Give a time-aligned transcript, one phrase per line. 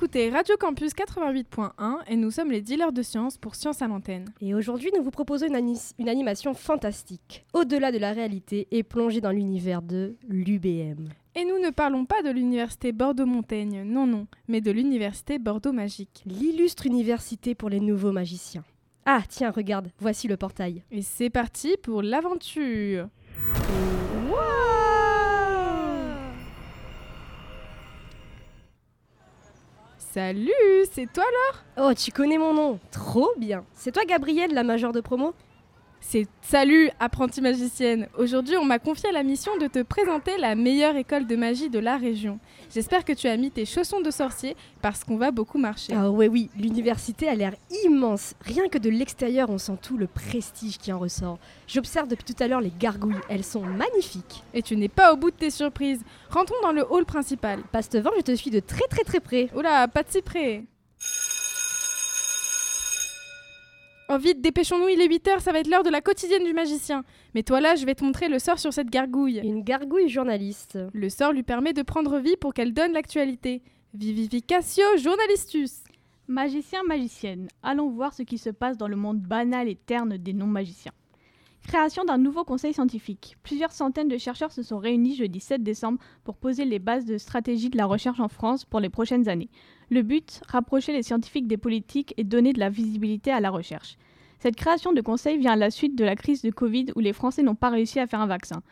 [0.00, 1.72] Écoutez Radio Campus 88.1
[2.08, 4.24] et nous sommes les dealers de sciences pour Science à l'antenne.
[4.40, 9.20] Et aujourd'hui, nous vous proposons une, une animation fantastique, au-delà de la réalité et plongée
[9.20, 11.10] dans l'univers de l'UBM.
[11.34, 16.22] Et nous ne parlons pas de l'université Bordeaux-Montaigne, non, non, mais de l'université Bordeaux Magique.
[16.24, 18.64] L'illustre université pour les nouveaux magiciens.
[19.04, 20.82] Ah, tiens, regarde, voici le portail.
[20.90, 23.08] Et c'est parti pour l'aventure.
[30.12, 30.50] Salut,
[30.92, 31.22] c'est toi
[31.76, 32.80] alors Oh, tu connais mon nom.
[32.90, 33.64] Trop bien.
[33.74, 35.34] C'est toi Gabrielle, la majeure de promo?
[36.00, 38.08] C'est Salut, apprentie magicienne.
[38.18, 41.78] Aujourd'hui, on m'a confié la mission de te présenter la meilleure école de magie de
[41.78, 42.40] la région.
[42.74, 45.92] J'espère que tu as mis tes chaussons de sorcier parce qu'on va beaucoup marcher.
[45.94, 48.34] Ah ouais, oui, l'université a l'air immense.
[48.40, 51.38] Rien que de l'extérieur, on sent tout le prestige qui en ressort.
[51.68, 54.42] J'observe depuis tout à l'heure les gargouilles, elles sont magnifiques.
[54.52, 56.02] Et tu n'es pas au bout de tes surprises.
[56.30, 57.60] Rentrons dans le hall principal.
[57.70, 59.50] Passe devant, je te suis de très très très près.
[59.54, 60.64] Oula, pas de si près.
[64.12, 67.04] Oh vite, dépêchons-nous, il est 8h, ça va être l'heure de la quotidienne du magicien.
[67.32, 69.40] Mais toi là, je vais te montrer le sort sur cette gargouille.
[69.44, 70.76] Une gargouille journaliste.
[70.92, 73.62] Le sort lui permet de prendre vie pour qu'elle donne l'actualité.
[73.94, 75.84] Vivificatio journalistus.
[76.26, 80.32] Magicien, magicienne, allons voir ce qui se passe dans le monde banal et terne des
[80.32, 80.92] non-magiciens.
[81.66, 83.36] Création d'un nouveau conseil scientifique.
[83.42, 87.16] Plusieurs centaines de chercheurs se sont réunis jeudi 7 décembre pour poser les bases de
[87.16, 89.50] stratégie de la recherche en France pour les prochaines années.
[89.88, 93.96] Le but, rapprocher les scientifiques des politiques et donner de la visibilité à la recherche.
[94.40, 97.12] Cette création de conseil vient à la suite de la crise de Covid où les
[97.12, 98.62] Français n'ont pas réussi à faire un vaccin.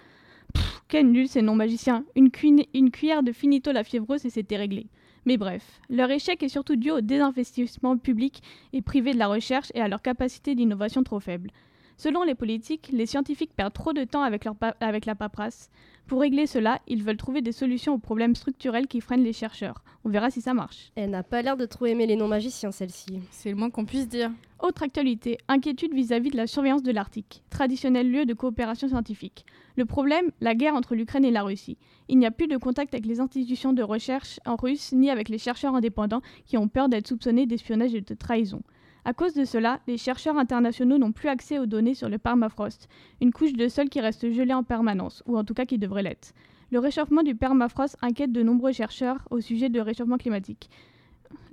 [0.54, 2.04] Pfff, quel nul ces non-magiciens.
[2.16, 2.30] Une,
[2.72, 4.88] une cuillère de finito la fiévreuse et c'était réglé.
[5.26, 9.70] Mais bref, leur échec est surtout dû au désinvestissement public et privé de la recherche
[9.74, 11.50] et à leur capacité d'innovation trop faible.
[11.98, 14.44] Selon les politiques, les scientifiques perdent trop de temps avec,
[14.80, 15.68] avec la paperasse.
[16.06, 19.82] Pour régler cela, ils veulent trouver des solutions aux problèmes structurels qui freinent les chercheurs.
[20.04, 20.92] On verra si ça marche.
[20.94, 23.18] Elle n'a pas l'air de trop aimer les non-magiciens, celle-ci.
[23.32, 24.30] C'est le moins qu'on puisse dire.
[24.60, 29.44] Autre actualité, inquiétude vis-à-vis de la surveillance de l'Arctique, traditionnel lieu de coopération scientifique.
[29.76, 31.78] Le problème, la guerre entre l'Ukraine et la Russie.
[32.08, 35.28] Il n'y a plus de contact avec les institutions de recherche en russe ni avec
[35.28, 38.62] les chercheurs indépendants qui ont peur d'être soupçonnés d'espionnage et de trahison.
[39.04, 42.88] À cause de cela, les chercheurs internationaux n'ont plus accès aux données sur le permafrost,
[43.20, 46.02] une couche de sol qui reste gelée en permanence, ou en tout cas qui devrait
[46.02, 46.34] l'être.
[46.70, 50.68] Le réchauffement du permafrost inquiète de nombreux chercheurs au sujet du réchauffement climatique.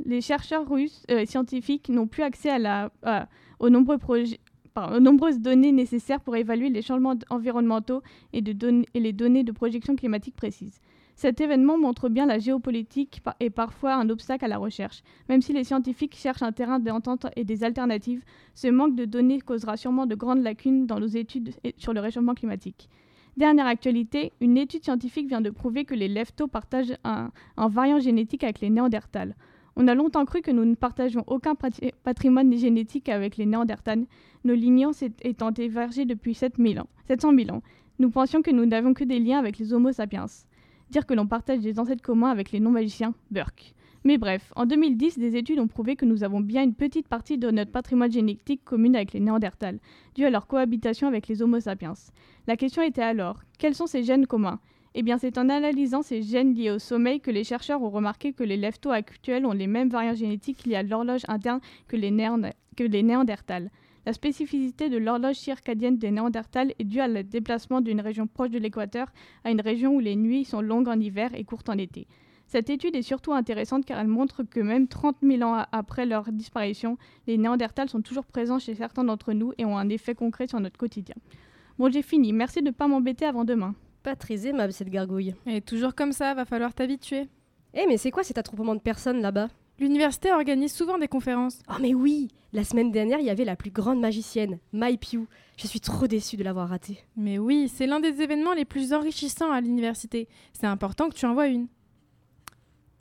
[0.05, 2.51] Les chercheurs russes euh, scientifiques n'ont plus accès
[3.59, 8.01] aux, nombreuses données nécessaires pour évaluer les changements environnementaux
[8.33, 10.81] et les données de projection climatique précises.
[11.15, 15.01] Cet événement montre bien la géopolitique est parfois un obstacle à la recherche.
[15.29, 19.39] Même si les scientifiques cherchent un terrain d'entente et des alternatives, ce manque de données
[19.39, 22.89] causera sûrement de grandes lacunes dans nos études sur le réchauffement climatique.
[23.37, 28.43] Dernière actualité, une étude scientifique vient de prouver que les leftos partagent un, variant génétique
[28.43, 29.35] avec les néandertals.
[29.77, 31.55] On a longtemps cru que nous ne partagions aucun
[32.03, 34.05] patrimoine génétique avec les néandertals,
[34.43, 34.87] nos lignées
[35.21, 37.61] étant divergées depuis 700 ans, 700 000 ans.
[37.99, 40.27] Nous pensions que nous n'avions que des liens avec les Homo sapiens
[40.89, 43.73] dire que l'on partage des ancêtres communs avec les non-magiciens, Burke.
[44.03, 47.39] Mais bref, en 2010, des études ont prouvé que nous avons bien une petite partie
[47.39, 49.79] de notre patrimoine génétique commune avec les Néandertals,
[50.13, 51.93] dû à leur cohabitation avec les Homo sapiens.
[52.45, 54.59] La question était alors, quels sont ces gènes communs?
[54.93, 58.31] Eh bien, c'est en analysant ces gènes liés au sommeil que les chercheurs ont remarqué
[58.31, 62.15] que les leftos actuels ont les mêmes variants génétiques liés à l'horloge interne que les,
[62.77, 63.71] que les Néandertals.
[64.05, 68.59] La spécificité de l'horloge circadienne des Néandertals est due au déplacement d'une région proche de
[68.59, 69.07] l'équateur
[69.43, 72.07] à une région où les nuits sont longues en hiver et courtes en été.
[72.45, 76.31] Cette étude est surtout intéressante car elle montre que même 30 000 ans après leur
[76.31, 80.45] disparition, les Néandertals sont toujours présents chez certains d'entre nous et ont un effet concret
[80.45, 81.15] sur notre quotidien.
[81.79, 82.31] Bon, j'ai fini.
[82.31, 83.73] Merci de ne pas m'embêter avant demain.
[84.03, 85.33] Pas très aimable cette gargouille.
[85.47, 87.27] Et toujours comme ça, va falloir t'habituer.
[87.73, 89.49] Eh, mais c'est quoi cet attroupement de personnes là-bas?
[89.77, 91.59] L'université organise souvent des conférences.
[91.69, 95.27] Oh mais oui La semaine dernière, il y avait la plus grande magicienne, Mai Piu.
[95.57, 96.99] Je suis trop déçue de l'avoir ratée.
[97.17, 100.29] Mais oui, c'est l'un des événements les plus enrichissants à l'université.
[100.53, 101.67] C'est important que tu en vois une.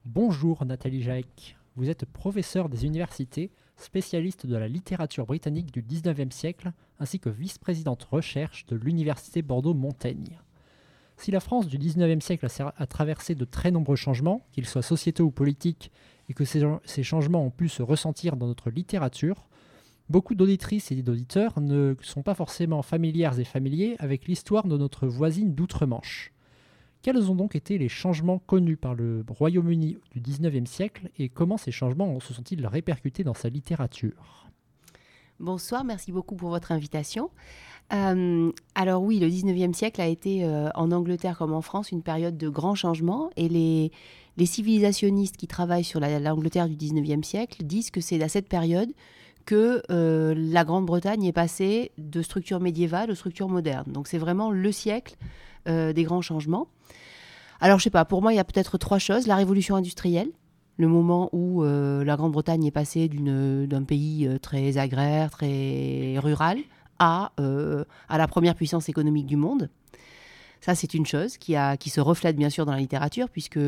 [0.05, 1.57] Bonjour Nathalie Jaek.
[1.77, 7.31] Vous êtes professeur des universités, spécialiste de la littérature britannique du 19e siècle, ainsi que
[7.31, 10.41] vice-présidente recherche de l'Université Bordeaux-Montaigne.
[11.17, 12.47] Si la France du 19e siècle
[12.77, 15.93] a traversé de très nombreux changements, qu'ils soient sociétaux ou politiques,
[16.29, 19.47] et que ces, changements ont pu se ressentir dans notre littérature,
[20.09, 25.07] beaucoup d'auditrices et d'auditeurs ne sont pas forcément familières et familiers avec l'histoire de notre
[25.07, 26.33] voisine d'outre-Manche.
[27.03, 31.59] Quels ont donc été les changements connus par le Royaume-Uni du XIXe siècle et comment
[31.59, 34.49] ces changements se sont-ils répercutés dans sa littérature?
[35.39, 37.31] Bonsoir, merci beaucoup pour votre invitation.
[37.93, 42.03] Euh, alors oui, le 19e siècle a été euh, en Angleterre comme en France une
[42.03, 43.93] période de grands changements et les,
[44.37, 48.49] les civilisationnistes qui travaillent sur la- l'Angleterre du 19e siècle disent que c'est à cette
[48.49, 48.91] période
[49.47, 53.93] que euh, la Grande-Bretagne est passée de structure médiévale aux structures modernes.
[53.93, 55.17] Donc c'est vraiment le siècle
[55.69, 56.67] euh, des grands changements.
[57.61, 59.27] Alors je sais pas, pour moi il y a peut-être trois choses.
[59.27, 60.31] La révolution industrielle,
[60.79, 66.59] le moment où euh, la Grande-Bretagne est passée d'un pays très agraire, très rural,
[66.99, 67.33] à,
[68.09, 69.69] à la première puissance économique du monde.
[70.61, 73.59] Ça, c'est une chose qui, a, qui se reflète bien sûr dans la littérature, puisque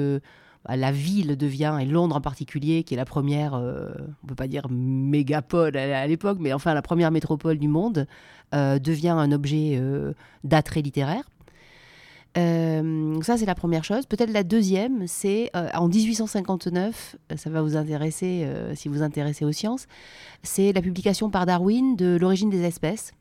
[0.69, 3.91] la ville devient, et Londres en particulier, qui est la première, euh,
[4.25, 8.07] on peut pas dire mégapole à, l'époque, mais enfin la première métropole du monde,
[8.55, 10.13] euh, devient un objet euh,
[10.45, 11.25] d'attrait littéraire.
[12.37, 14.07] Euh, ça, c'est la première chose.
[14.07, 19.45] Peut-être la deuxième, c'est en 1859, euh, ça va vous intéresser si vous vous intéressez
[19.45, 19.87] aux sciences,
[20.43, 23.13] c'est la publication par Darwin de l'origine des espèces.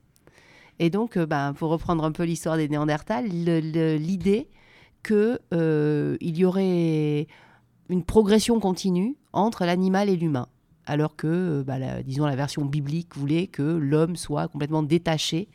[0.79, 4.49] Et donc, ben, pour reprendre un peu l'histoire des Néandertals, l'idée
[5.05, 7.27] qu'il y aurait
[7.89, 10.47] une progression continue entre l'animal et l'humain.
[10.85, 15.47] Alors que, euh, bah, la- disons, la version biblique voulait que l'homme soit complètement détaché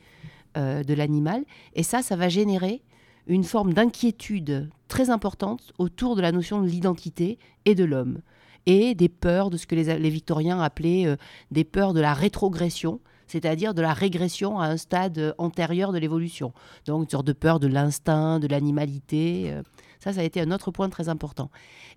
[0.57, 1.45] euh, de l'animal.
[1.75, 2.83] Et ça, ça va générer
[3.27, 8.21] une forme d'inquiétude très importante autour de la notion de l'identité et de l'homme.
[8.67, 11.17] Et des peurs de ce que les, victoriens appelaient euh,
[11.51, 13.01] des peurs de la rétrogression,
[13.31, 16.53] c'est-à-dire de la régression à un stade euh, antérieur de l'évolution.
[16.87, 19.51] Donc une sorte de peur de l'instinct, de l'animalité.
[19.53, 19.63] euh,
[20.01, 21.51] ça, ça a été un autre point très important.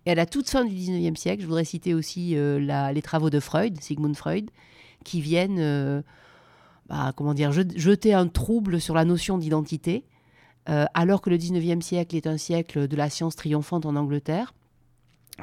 [0.05, 3.29] Et à la toute fin du 19e siècle, je voudrais citer aussi euh, les travaux
[3.29, 4.49] de Freud, Sigmund Freud,
[5.05, 6.03] qui viennent
[6.89, 10.05] bah, comment dire, je- jeter un trouble sur la notion d'identité,
[10.65, 14.53] alors que le 19e siècle est un siècle de la science triomphante en Angleterre.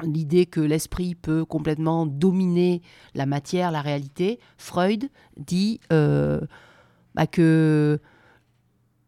[0.01, 2.81] L'idée que l'esprit peut complètement dominer
[3.13, 6.39] la matière, la réalité, Freud dit euh,
[7.13, 7.99] bah, que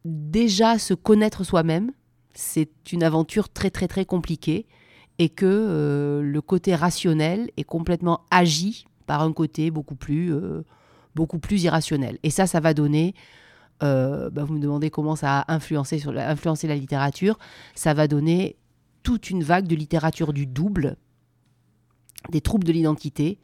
[0.03, 1.91] déjà se connaître soi-même,
[2.33, 4.67] c'est une aventure très très très compliquée
[5.19, 10.65] et que euh, le côté rationnel est complètement agi par un côté beaucoup plus, euh,
[11.15, 12.19] beaucoup plus irrationnel.
[12.23, 13.15] Et ça, ça va donner,
[13.79, 17.37] bah, vous me demandez comment ça a influencé, sur influencé la littérature,
[17.73, 18.57] ça va donner
[19.03, 20.95] toute une vague de littérature du double,
[22.31, 23.37] des troubles de l'identité,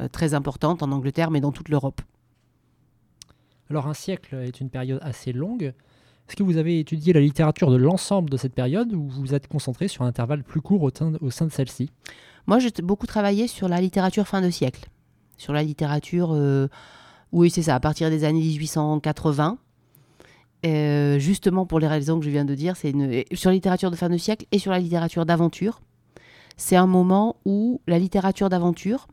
[0.00, 2.00] euh, très importantes en Angleterre, mais dans toute l'Europe.
[3.70, 5.74] Alors un siècle est une période assez longue.
[6.28, 9.34] Est-ce que vous avez étudié la littérature de l'ensemble de cette période ou vous vous
[9.34, 10.90] êtes concentré sur un intervalle plus court au,
[11.30, 11.90] sein de celle-ci?
[12.46, 14.88] Moi, j'ai beaucoup travaillé sur la littérature fin de siècle,
[15.36, 16.68] sur la littérature, euh,
[17.32, 19.58] oui, c'est ça, à partir des années 1880.
[20.66, 22.92] Euh, justement pour les raisons que je viens de dire, c'est
[23.32, 25.80] sur la littérature de fin de siècle et sur la littérature d'aventure.
[26.56, 29.06] C'est un moment où la littérature d'aventure,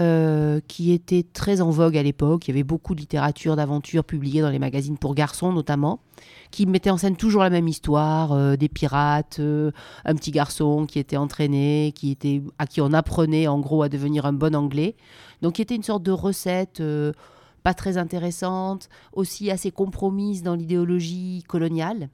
[0.00, 4.04] euh, qui était très en vogue à l'époque, il y avait beaucoup de littérature d'aventure
[4.04, 6.00] publiée dans les magazines pour garçons notamment,
[6.50, 10.98] qui mettait en scène toujours la même histoire, euh, des pirates, un petit garçon qui
[10.98, 14.96] était entraîné, qui était, à qui on apprenait en gros à devenir un bon anglais.
[15.42, 16.82] Donc qui était une sorte de recette
[17.66, 22.10] pas très intéressante, aussi assez compromise dans l'idéologie coloniale.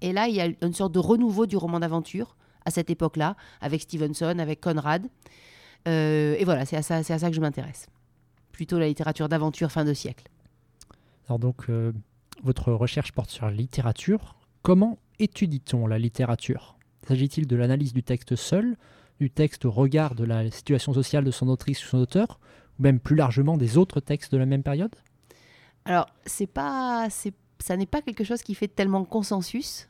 [0.00, 3.36] Et là, il y a une sorte de renouveau du roman d'aventure à cette époque-là,
[3.60, 5.06] avec Stevenson, avec Conrad.
[5.86, 7.86] Euh, et voilà, c'est à, ça, à ça que je m'intéresse.
[8.50, 10.26] Plutôt la littérature d'aventure fin de siècle.
[11.28, 11.92] Alors donc, euh,
[12.42, 14.34] votre recherche porte sur la littérature.
[14.62, 16.76] Comment étudie-t-on la littérature?
[17.06, 18.76] S'agit-il de l'analyse du texte seul,
[19.20, 22.40] du texte au regard de la situation sociale de son autrice ou son auteur,
[22.80, 24.94] ou même plus largement des autres textes de la même période?
[25.84, 27.08] Alors, c'est pas,
[27.58, 29.88] ça n'est pas quelque chose qui fait tellement consensus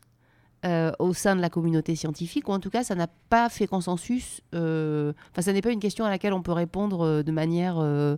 [0.65, 3.67] euh, au sein de la communauté scientifique, ou en tout cas, ça n'a pas fait
[3.67, 4.43] consensus.
[4.55, 7.79] euh, Enfin, ça n'est pas une question à laquelle on peut répondre euh, de manière
[7.79, 8.17] euh,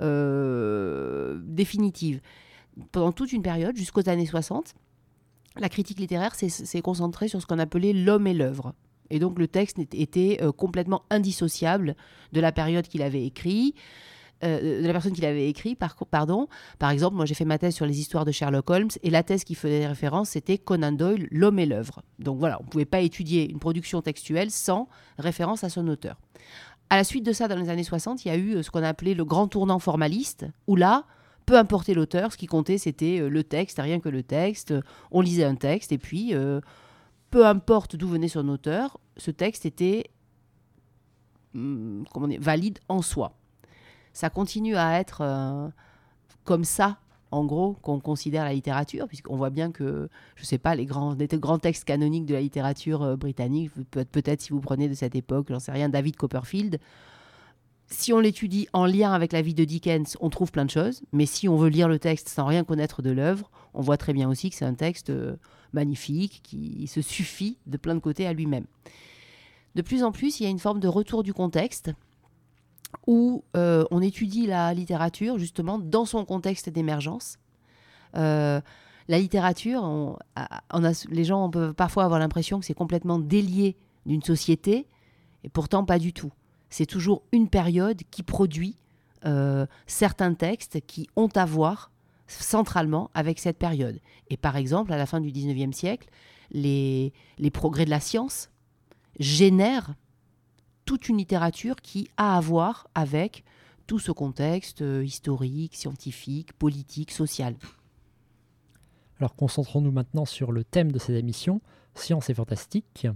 [0.00, 2.20] euh, définitive.
[2.92, 4.74] Pendant toute une période, jusqu'aux années 60,
[5.58, 8.72] la critique littéraire s'est concentrée sur ce qu'on appelait l'homme et l'œuvre.
[9.10, 11.96] Et donc, le texte était- euh, complètement indissociable
[12.32, 13.74] de la période qu'il avait écrit.
[14.44, 15.94] euh, de la personne qui l'avait écrit, par,
[16.90, 19.44] exemple, moi j'ai fait ma thèse sur les histoires de Sherlock Holmes et la thèse
[19.44, 22.02] qui faisait référence c'était Conan Doyle, l'homme et l'œuvre.
[22.18, 26.18] Donc voilà, on ne pouvait pas étudier une production textuelle sans référence à son auteur.
[26.90, 28.72] À la suite de ça, dans les années 60, il y a eu euh, ce
[28.72, 31.04] qu'on a appelé le grand tournant formaliste, où là,
[31.46, 34.74] peu importait l'auteur, ce qui comptait c'était le texte, rien que le texte.
[35.12, 36.34] On lisait un texte et puis,
[37.32, 40.10] peu importe d'où venait son auteur, ce texte était
[41.56, 42.04] hum,
[42.38, 43.32] valide en soi.
[44.12, 45.68] Ça continue à être euh,
[46.44, 46.98] comme ça,
[47.30, 50.84] en gros, qu'on considère la littérature, puisqu'on voit bien que, je ne sais pas, les
[50.84, 54.88] grands, les grands textes canoniques de la littérature euh, britannique, peut- peut-être si vous prenez
[54.88, 56.78] de cette époque, j'en sais rien, David Copperfield,
[57.86, 61.02] si on l'étudie en lien avec la vie de Dickens, on trouve plein de choses,
[61.12, 64.12] mais si on veut lire le texte sans rien connaître de l'œuvre, on voit très
[64.12, 65.36] bien aussi que c'est un texte euh,
[65.72, 68.66] magnifique qui se suffit de plein de côtés à lui-même.
[69.74, 71.92] De plus en plus, il y a une forme de retour du contexte
[73.06, 77.38] où euh, on étudie la littérature justement dans son contexte d'émergence.
[78.16, 78.60] Euh,
[79.08, 80.16] la littérature, on,
[81.10, 83.76] les gens peuvent parfois avoir l'impression que c'est complètement délié
[84.06, 84.86] d'une société,
[85.44, 86.32] et pourtant pas du tout.
[86.70, 88.76] C'est toujours une période qui produit
[89.24, 91.91] euh, certains textes qui ont à voir
[92.26, 94.00] centralement avec cette période.
[94.30, 96.08] Et par exemple, à la fin du 19e siècle,
[96.50, 98.50] les, les progrès de la science
[99.18, 99.94] génèrent
[100.84, 103.44] toute une littérature qui a à voir avec
[103.86, 107.56] tout ce contexte euh, historique, scientifique, politique, social.
[109.18, 111.60] Alors concentrons-nous maintenant sur le thème de cette émission,
[111.94, 113.06] science et fantastique.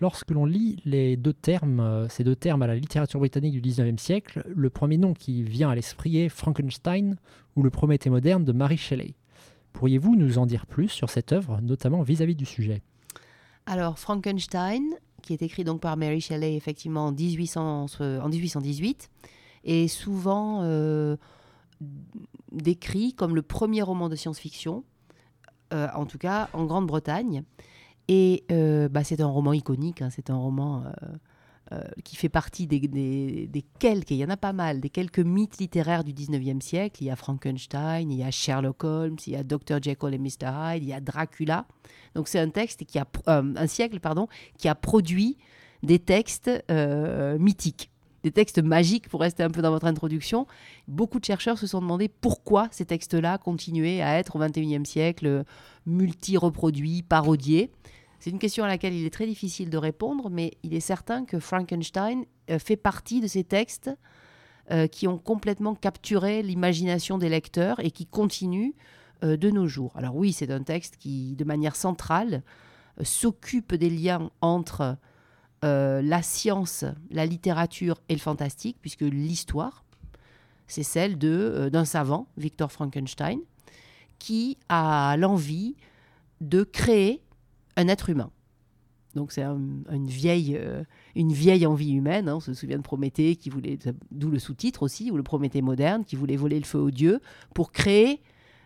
[0.00, 3.60] Lorsque l'on lit les deux termes, euh, ces deux termes à la littérature britannique du
[3.60, 7.16] 19e siècle, le premier nom qui vient à l'esprit est Frankenstein
[7.56, 9.14] ou le Prométhée moderne de Mary Shelley.
[9.72, 12.82] Pourriez-vous nous en dire plus sur cette œuvre, notamment vis-à-vis du sujet?
[13.66, 14.84] Alors Frankenstein,
[15.22, 19.10] qui est écrit donc par Mary Shelley effectivement en, 1800, en 1818,
[19.64, 21.16] est souvent euh,
[22.52, 24.84] décrit comme le premier roman de science-fiction,
[25.72, 27.42] euh, en tout cas en Grande-Bretagne.
[28.08, 30.84] Et euh, bah, c'est un roman iconique, hein, c'est un roman
[32.02, 32.80] qui fait partie des,
[33.78, 37.02] quelques, il y en a pas mal, des quelques mythes littéraires du 19e siècle.
[37.02, 39.82] Il y a Frankenstein, il y a Sherlock Holmes, il y a Dr.
[39.82, 40.48] Jekyll et Mr.
[40.48, 41.66] Hyde, il y a Dracula.
[42.14, 42.82] Donc c'est un texte
[43.28, 45.36] euh, un siècle pardon qui a produit
[45.82, 47.90] des textes euh, mythiques,
[48.24, 50.46] des textes magiques pour rester un peu dans votre introduction.
[50.88, 55.44] Beaucoup de chercheurs se sont demandé pourquoi ces textes-là continuaient à être au XXIe siècle
[55.86, 57.70] multi-reproduits, parodiés.
[58.20, 61.24] C'est une question à laquelle il est très difficile de répondre, mais il est certain
[61.24, 63.90] que Frankenstein euh, fait partie de ces textes
[64.92, 68.74] qui ont complètement capturé l'imagination des lecteurs et qui continuent
[69.24, 69.90] euh, de nos jours.
[69.96, 72.44] Alors oui, c'est un texte qui, de manière centrale,
[73.00, 74.96] euh, s'occupe des liens entre
[75.64, 79.82] euh, la science, la littérature et le fantastique, puisque l'histoire,
[80.68, 83.40] c'est celle d'un savant, Victor Frankenstein,
[84.20, 85.74] qui a l'envie
[86.40, 87.20] de créer
[87.78, 88.30] un être humain.
[89.14, 90.60] Donc c'est une, vieille,
[91.16, 92.28] une vieille envie humaine.
[92.28, 92.36] Hein.
[92.36, 93.78] on se souvient de Prométhée, qui voulait,
[94.10, 97.20] d'où le sous-titre aussi, ou le Prométhée moderne, qui voulait voler le feu aux dieux
[97.54, 98.20] pour créer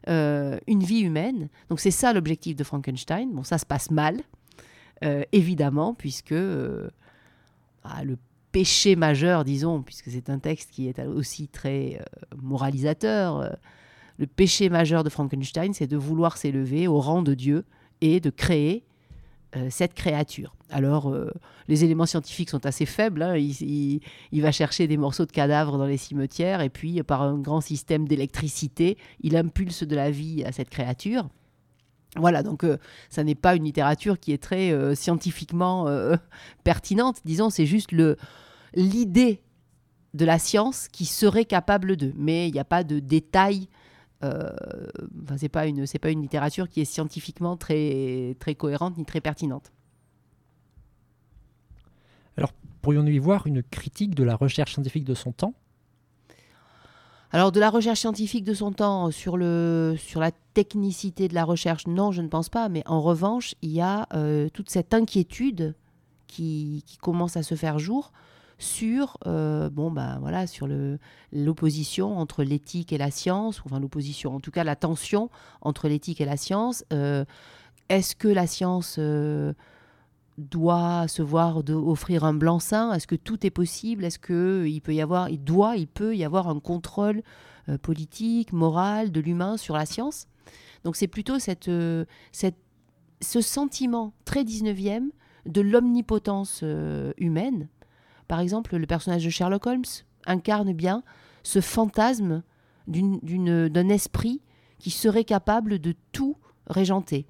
[0.08, 1.48] euh, une vie humaine.
[1.68, 3.30] Donc c'est ça l'objectif de Frankenstein.
[3.32, 4.20] Bon, ça se passe mal,
[5.04, 6.90] euh, évidemment, puisque euh,
[7.84, 8.18] ah, le
[8.50, 12.04] péché majeur, disons, puisque c'est un texte qui est aussi très
[12.36, 13.56] moralisateur,
[14.18, 17.64] le péché majeur de Frankenstein, c'est de vouloir s'élever au rang de Dieu
[18.00, 18.91] et de créer euh,
[19.70, 20.54] cette créature.
[20.70, 21.30] Alors, euh,
[21.68, 23.22] les éléments scientifiques sont assez faibles.
[23.22, 23.36] Hein.
[23.36, 24.00] Il,
[24.42, 28.08] va chercher des morceaux de cadavres dans les cimetières et puis, par un grand système
[28.08, 31.28] d'électricité, il impulse de la vie à cette créature.
[32.16, 32.76] Voilà, donc euh,
[33.08, 35.86] ça n'est pas une littérature qui est très scientifiquement
[36.64, 37.18] pertinente.
[37.24, 37.90] Disons, c'est juste
[38.74, 39.42] l'idée
[40.14, 42.12] de la science qui serait capable de.
[42.16, 43.81] Mais il n'y a pas de détails euh,
[44.22, 49.04] enfin, c'est pas une c'est pas une littérature qui est scientifiquement très très cohérente ni
[49.04, 49.72] très pertinente.
[52.36, 55.54] Alors pourrions-nous y voir une critique de la recherche scientifique de son temps?
[57.34, 61.44] Alors de la recherche scientifique de son temps sur, le, sur la technicité de la
[61.44, 62.68] recherche, non, je ne pense pas.
[62.68, 65.74] Mais en revanche, il y a euh, toute cette inquiétude
[66.26, 68.12] qui, qui, commence à se faire jour
[68.62, 70.68] sur, euh, bon, ben, voilà, sur
[71.32, 76.20] l'opposition entre l'éthique et la science, enfin l'opposition, en tout cas la tension entre l'éthique
[76.20, 76.84] et la science.
[76.92, 77.24] Euh,
[77.88, 79.52] est-ce que la science euh,
[80.38, 82.92] doit se voir offrir un blanc-seing?
[82.94, 84.04] Est-ce que tout est possible?
[84.04, 87.22] Est-ce qu'il peut y avoir, il doit, il peut y avoir un contrôle
[87.82, 90.26] politique, moral de l'humain sur la science?
[90.84, 91.70] Donc c'est plutôt cette,
[92.32, 92.56] cette,
[93.20, 95.10] ce sentiment très 19e
[95.46, 96.64] de l'omnipotence
[97.18, 97.68] humaine
[98.28, 99.84] par exemple, le personnage de Sherlock Holmes
[100.26, 101.02] incarne bien
[101.42, 102.42] ce fantasme
[102.86, 104.40] d'un esprit
[104.78, 106.36] qui serait capable de tout
[106.66, 107.26] régenter.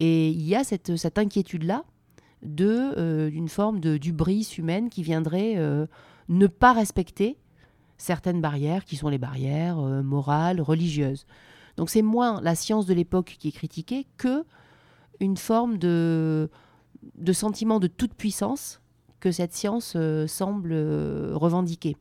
[0.00, 1.84] Et il y a cette, inquiétude-là
[2.60, 5.86] euh, d'une forme de d'ubris humaine qui viendrait euh,
[6.28, 7.38] ne pas respecter
[7.98, 11.26] certaines barrières qui sont les barrières euh, morales, religieuses.
[11.76, 14.44] Donc c'est moins la science de l'époque qui est critiquée que
[15.20, 16.50] une forme de,
[17.16, 18.81] de sentiment de toute puissance
[19.30, 21.96] cette science euh, semble euh, revendiquer.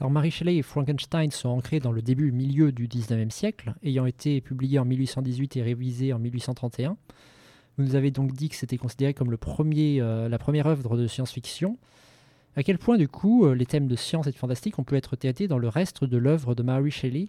[0.00, 4.06] Alors Marie Shelley et Frankenstein sont ancrés dans le début milieu du 19e siècle, ayant
[4.06, 6.96] été publiés en 1818 et révisés en 1831.
[7.76, 11.78] Vous nous avez donc dit que c'était considéré comme euh, la première œuvre de science-fiction.
[12.56, 15.16] À quel point, du coup, les thèmes de science et de fantastique ont pu être
[15.16, 17.28] traités dans le reste de l'œuvre de Mary Shelley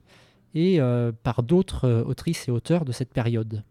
[0.55, 0.79] et
[1.21, 3.63] par d'autres autrices et auteurs de cette période?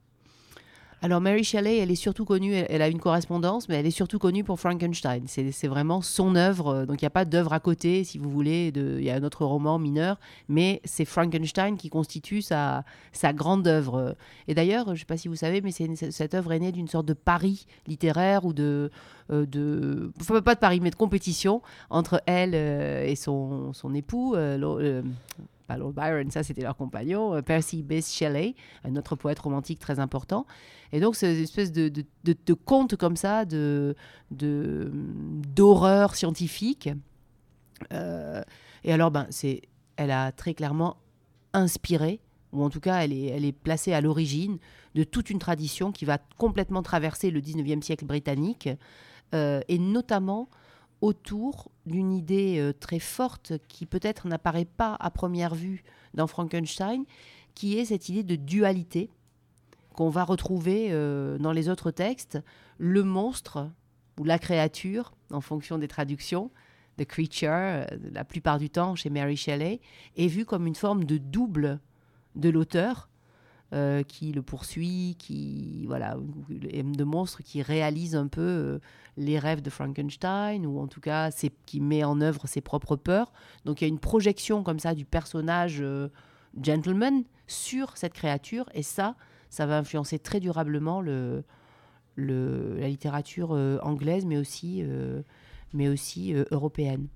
[1.01, 4.19] Alors Mary Shelley, elle est surtout connue, elle, a une correspondance, mais elle est surtout
[4.19, 5.23] connue pour Frankenstein.
[5.29, 8.73] C'est vraiment son œuvre, donc il n'y a pas d'œuvre à côté, si vous voulez,
[8.75, 12.85] il y a un autre roman mineur, mais c'est Frankenstein qui constitue sa,
[13.33, 14.17] grande œuvre.
[14.49, 16.89] Et d'ailleurs, je ne sais pas si vous savez, mais cette œuvre est née d'une
[16.89, 18.91] sorte de pari littéraire ou de...
[19.31, 24.59] euh, enfin, pas de pari, mais de compétition entre elle euh, et son, époux, euh,
[24.61, 25.03] euh,
[25.69, 29.79] pas Lord Byron, ça c'était leur compagnon, euh, Percy Bysshe Shelley, un autre poète romantique
[29.79, 30.47] très important.
[30.93, 33.95] Et donc, c'est une espèce de, de, de, conte comme ça, de,
[34.31, 34.91] de,
[35.55, 36.89] d'horreur scientifique.
[37.93, 38.43] Euh,
[38.83, 39.63] et alors, ben, c'est,
[39.97, 40.97] elle a très clairement
[41.53, 42.21] inspiré,
[42.53, 44.59] ou en tout cas, elle est, elle est placée à l'origine
[44.95, 48.71] de toute une tradition qui va complètement traverser le 19e siècle britannique,
[49.35, 50.49] euh, et notamment
[51.01, 57.05] autour d'une idée euh, très forte qui peut-être n'apparaît pas à première vue dans Frankenstein,
[57.55, 59.11] qui est cette idée de dualité
[59.95, 62.39] qu'on va retrouver euh, dans les autres textes,
[62.79, 63.69] le monstre
[64.19, 66.51] ou la créature, en fonction des traductions,
[66.99, 69.81] the creature, euh, la plupart du temps chez Mary Shelley,
[70.17, 71.81] est vu comme une forme de double
[72.37, 73.09] de l'auteur
[73.75, 76.17] euh, qui le poursuit, qui voilà,
[76.49, 78.79] de monstre qui réalise un peu euh,
[79.19, 81.31] les rêves de Frankenstein ou en tout cas
[81.67, 83.31] qui met en œuvre ses propres peurs.
[83.67, 86.09] Donc il y a une projection comme ça du personnage euh,
[86.63, 89.17] gentleman sur cette créature et ça,
[89.51, 91.45] ça va influencer très durablement le,
[92.17, 93.51] la littérature
[93.83, 94.83] anglaise, mais aussi,
[95.75, 97.09] mais aussi européenne.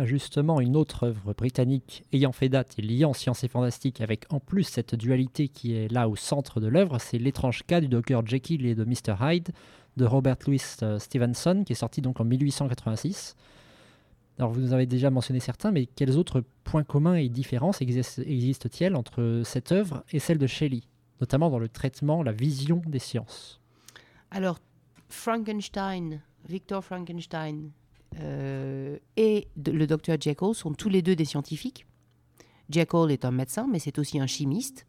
[0.00, 4.40] Justement, une autre œuvre britannique ayant fait date et liant science et fantastique avec en
[4.40, 8.26] plus cette dualité qui est là au centre de l'œuvre, c'est L'étrange cas du docteur
[8.26, 9.14] Jekyll et de Mr.
[9.20, 9.50] Hyde
[9.96, 13.36] de Robert Louis euh, Stevenson, qui est sorti donc en 1886.
[14.36, 18.20] Alors vous nous avez déjà mentionné certains, mais quels autres points communs et différences exis-
[18.26, 20.80] existent-ils entre cette œuvre et celle de Shelley,
[21.20, 23.60] notamment dans le traitement, la vision des sciences?
[24.32, 24.58] Alors,
[25.08, 27.70] Frankenstein, Victor Frankenstein
[28.20, 31.86] euh, et le docteur Jekyll sont tous les deux des scientifiques.
[32.70, 34.86] Jekyll est un médecin, mais c'est aussi un chimiste.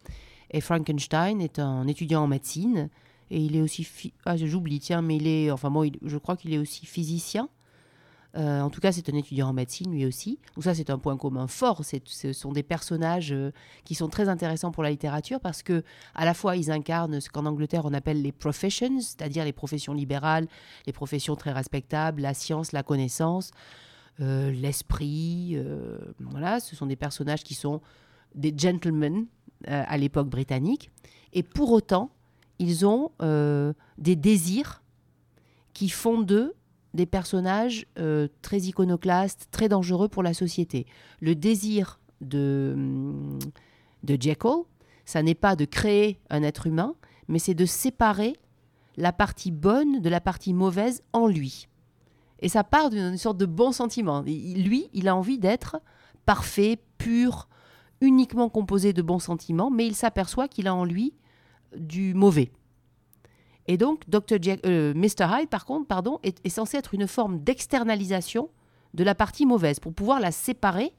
[0.52, 2.90] Et Frankenstein est un étudiant en médecine.
[3.32, 3.88] Et il est aussi...
[4.26, 5.52] Ah, j'oublie, tiens, mais il est...
[5.52, 7.50] Enfin, bon, je crois qu'il est aussi physicien.
[8.38, 10.40] Euh, en tout cas, c'est un étudiant en médecine, lui aussi.
[10.56, 11.84] Donc ça, c'est un point commun fort.
[11.86, 13.52] Ce sont des personnages euh,
[13.86, 15.84] qui sont très intéressants pour la littérature parce que
[16.16, 19.94] à la fois, ils incarnent ce qu'en Angleterre on appelle les professions, c'est-à-dire les professions
[19.94, 20.48] libérales,
[20.86, 23.52] les professions très respectables, la science, la connaissance,
[24.20, 25.58] euh, l'esprit.
[26.20, 27.82] voilà, ce sont des personnages qui sont
[28.34, 29.28] des gentlemen
[29.68, 30.92] à l'époque britannique.
[31.32, 32.12] Et pour autant,
[32.60, 33.12] ils ont
[33.98, 34.84] des désirs
[35.74, 36.54] qui font d'eux
[36.96, 40.86] des personnages euh, très iconoclastes, très dangereux pour la société.
[41.22, 42.76] Le désir de,
[44.04, 44.64] de Jekyll,
[45.06, 46.96] ça n'est pas de créer un être humain,
[47.28, 48.36] mais c'est de séparer
[48.98, 51.68] la partie bonne de la partie mauvaise en lui.
[52.40, 54.22] Et ça part d'une sorte de bon sentiment.
[54.22, 55.78] Lui, il a envie d'être
[56.26, 57.48] parfait, pur,
[58.02, 61.14] uniquement composé de bons sentiments, mais il s'aperçoit qu'il a en lui
[61.76, 62.52] du mauvais.
[63.68, 64.38] Et donc, Dr.
[64.66, 65.26] Euh, Mr.
[65.30, 68.50] Hyde, par contre, pardon, est, censé être une forme d'externalisation
[68.94, 70.94] de la partie mauvaise pour pouvoir la séparer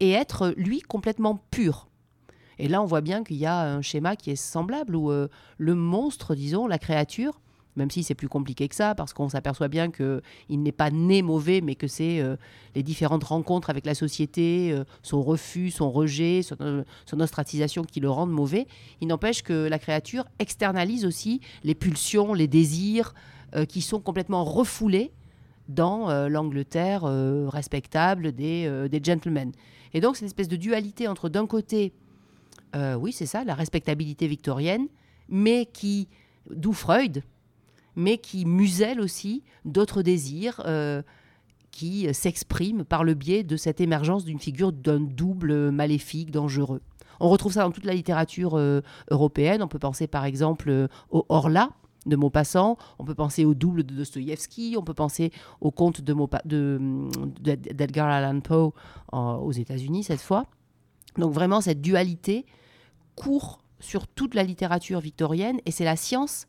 [0.00, 1.88] et être, lui, complètement pur.
[2.58, 5.28] Et là, on voit bien qu'il y a un schéma qui est semblable où euh,
[5.58, 7.40] le monstre, disons, la créature,
[7.76, 10.22] même si c'est plus compliqué que ça, parce qu'on s'aperçoit bien qu'il
[10.62, 12.36] n'est pas né mauvais, mais que c'est euh,
[12.74, 17.84] les différentes rencontres avec la société, euh, son refus, son rejet, son, euh, son ostracisation
[17.84, 18.66] qui le rendent mauvais.
[19.00, 23.14] Il n'empêche que la créature externalise aussi les pulsions, les désirs
[23.68, 25.12] qui sont complètement refoulés
[25.68, 27.04] dans l'Angleterre
[27.48, 29.52] respectable des, gentlemen.
[29.94, 31.92] Et donc, c'est une espèce de dualité entre, d'un côté,
[32.74, 34.88] oui, c'est ça, la respectabilité victorienne,
[35.28, 36.08] mais qui,
[36.50, 37.22] d'où Freud,
[37.96, 41.02] mais qui muselle aussi d'autres désirs euh,
[41.70, 46.80] qui s'expriment par le biais de cette émergence d'une figure d'un double maléfique, dangereux.
[47.20, 49.62] On retrouve ça dans toute la littérature euh, européenne.
[49.62, 51.70] On peut penser par exemple euh, au Horla
[52.04, 56.14] de Maupassant, on peut penser au double de Dostoïevski, on peut penser au conte de
[56.14, 56.78] Maupa- de,
[57.40, 58.72] de- d'Edgar Allan Poe
[59.12, 60.46] aux États-Unis cette fois.
[61.18, 62.46] Donc vraiment cette dualité
[63.16, 66.46] court sur toute la littérature victorienne et c'est la science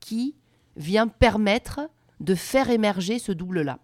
[0.00, 0.34] qui
[0.80, 1.80] vient permettre
[2.18, 3.78] de faire émerger ce double-là.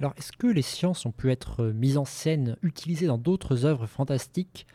[0.00, 3.66] Alors, est-ce que les sciences ont pu être euh, mises en scène, utilisées dans d'autres
[3.66, 4.66] œuvres fantastiques,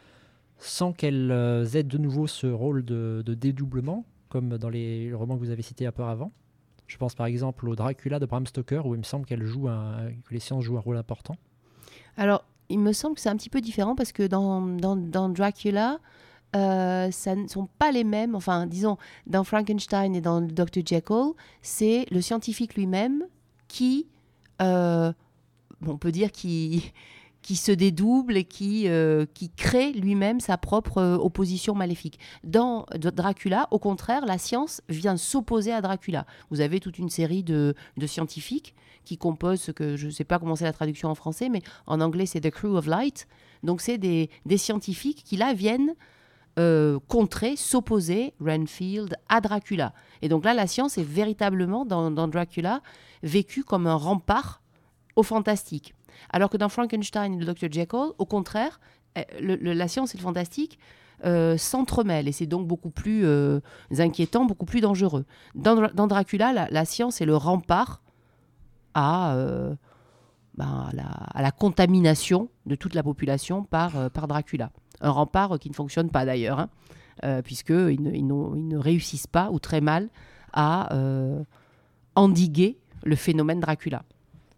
[0.60, 5.36] sans qu'elles euh, aient de nouveau ce rôle de, de dédoublement, comme dans les romans
[5.36, 6.32] que vous avez cités un peu avant
[6.88, 9.68] Je pense par exemple au Dracula de Bram Stoker, où il me semble qu'elle joue
[9.68, 11.36] un- que les sciences jouent un rôle important.
[12.18, 15.30] Alors, il me semble que c'est un petit peu différent parce que dans, dans, dans
[15.30, 16.00] Dracula,
[16.56, 18.36] euh, ça ne sont pas les mêmes.
[18.36, 20.82] Enfin, disons, dans Frankenstein et dans Dr.
[20.86, 21.32] Jekyll,
[21.62, 23.26] c'est le scientifique lui-même
[23.68, 24.08] qui,
[24.62, 25.12] euh,
[25.86, 26.94] on peut dire, qui,
[27.42, 32.20] qui se dédouble et qui, euh, qui crée lui-même sa propre euh, opposition maléfique.
[32.44, 36.26] Dans Dracula, au contraire, la science vient s'opposer à Dracula.
[36.50, 40.24] Vous avez toute une série de, de scientifiques qui composent ce que je ne sais
[40.24, 43.28] pas comment c'est la traduction en français, mais en anglais c'est The Crew of Light.
[43.62, 45.94] Donc c'est des, des scientifiques qui là viennent
[46.58, 49.92] euh, contrer, s'opposer, Renfield, à Dracula.
[50.22, 52.82] Et donc là, la science est véritablement dans, Dracula
[53.24, 54.62] vécue comme un rempart
[55.18, 55.94] au fantastique.
[56.30, 57.70] Alors que dans Frankenstein et le Dr.
[57.70, 58.80] Jekyll, au contraire,
[59.18, 60.80] euh, la science et le fantastique
[61.26, 63.28] euh, s'entremêlent et c'est donc beaucoup plus
[63.98, 65.26] inquiétant, beaucoup plus dangereux.
[65.56, 68.02] Dans, Dra- dans Dracula, la, science est le rempart
[68.94, 69.36] à,
[70.58, 70.90] ben,
[71.34, 74.72] à, la, contamination de toute la population par Dracula.
[75.02, 76.70] Un rempart qui ne fonctionne pas d'ailleurs, hein,
[77.24, 80.10] euh, puisqu'ils ne, ils n'ont- ils ne réussissent pas, ou très mal,
[80.54, 81.44] à euh,
[82.16, 84.04] endiguer le phénomène Dracula.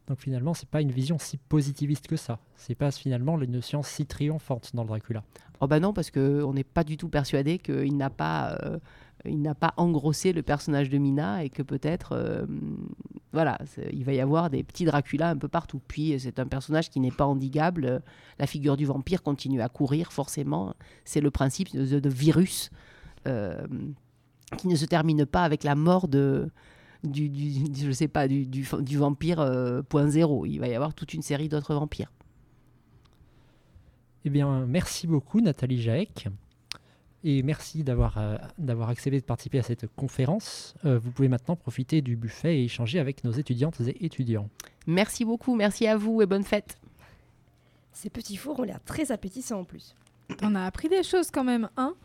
[0.08, 2.40] Donc finalement, c'est pas une vision si positiviste que ça.
[2.56, 5.24] C'est pas finalement une science si triomphante dans le Dracula.
[5.60, 8.78] Oh bah non, parce qu'on n'est pas du tout persuadé qu'il n'a pas, euh,
[9.28, 12.46] il n'a pas engrossé le personnage de Mina et que peut-être, euh,
[13.34, 13.58] voilà,
[13.92, 15.82] il va y avoir des petits Dracula un peu partout.
[15.88, 18.02] Puis c'est un personnage qui n'est pas endiguable.
[18.40, 20.74] La figure du vampire continue à courir, forcément.
[21.06, 22.70] C'est le principe de, virus
[23.28, 23.66] euh,
[24.58, 26.50] qui ne se termine pas avec la mort de,
[27.04, 28.64] du, du- je sais pas, du,
[28.98, 30.46] vampire euh, point zéro.
[30.46, 32.12] Il va y avoir toute une série d'autres vampires.
[34.26, 36.28] Eh bien, merci beaucoup Nathalie Jaek.
[37.30, 40.76] Et merci d'avoir euh, d'avoir accepté de participer à cette conférence.
[40.86, 44.48] Euh, vous pouvez maintenant profiter du buffet et échanger avec nos étudiantes et étudiants.
[44.86, 46.78] Merci beaucoup, merci à vous et bonne fête.
[47.92, 49.94] Ces petits fours ont l'air très appétissants en plus.
[50.38, 51.96] T'en as appris des choses quand même, hein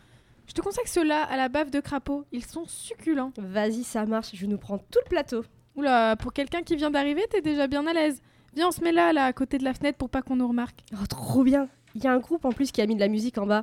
[0.49, 2.25] Je te conseille ceux-là à la bave de crapaud.
[2.33, 3.33] Ils sont succulents.
[3.39, 5.45] Vas-y, ça marche, je nous prends tout le plateau.
[5.77, 8.21] Oula, pour quelqu'un qui vient d'arriver, t'es déjà bien à l'aise.
[8.57, 10.49] Viens, on se met là, là, à côté de la fenêtre pour pas qu'on nous
[10.49, 10.81] remarque.
[10.95, 13.07] Oh, trop bien Il y a un groupe en plus qui a mis de la
[13.07, 13.63] musique en bas.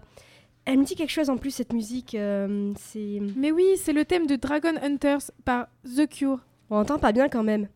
[0.66, 2.16] Elle me dit quelque chose en plus, cette musique.
[2.16, 3.20] euh, c'est.
[3.36, 6.40] Mais oui, c'est le thème de Dragon Hunters par The Cure.
[6.70, 7.68] On entend pas bien quand même.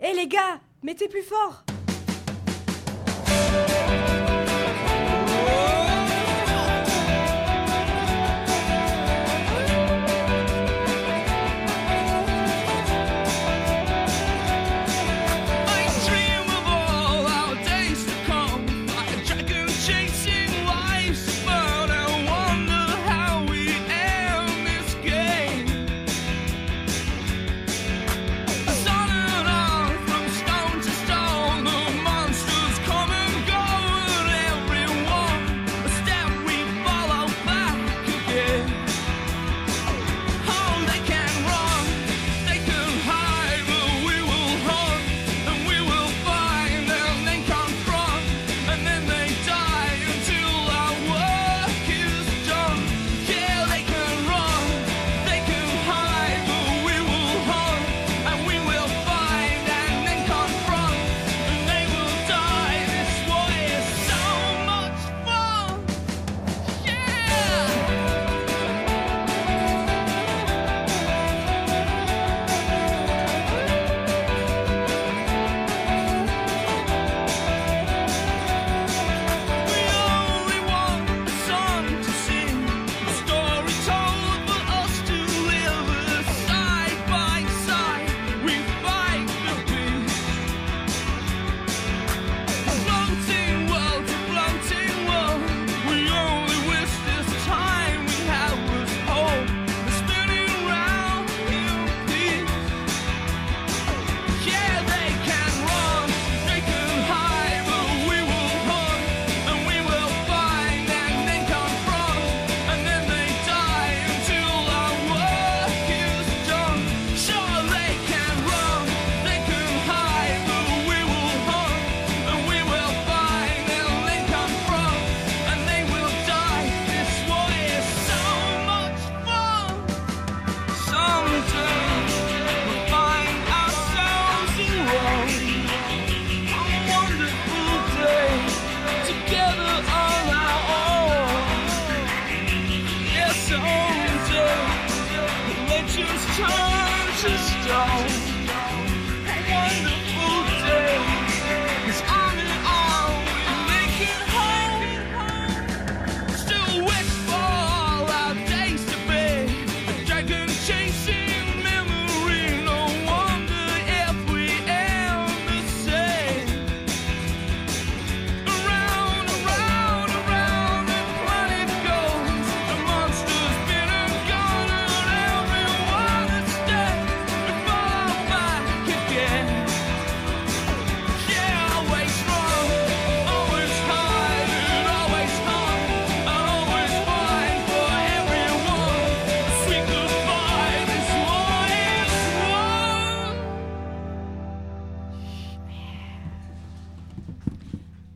[0.00, 1.64] Hé les gars Mettez plus fort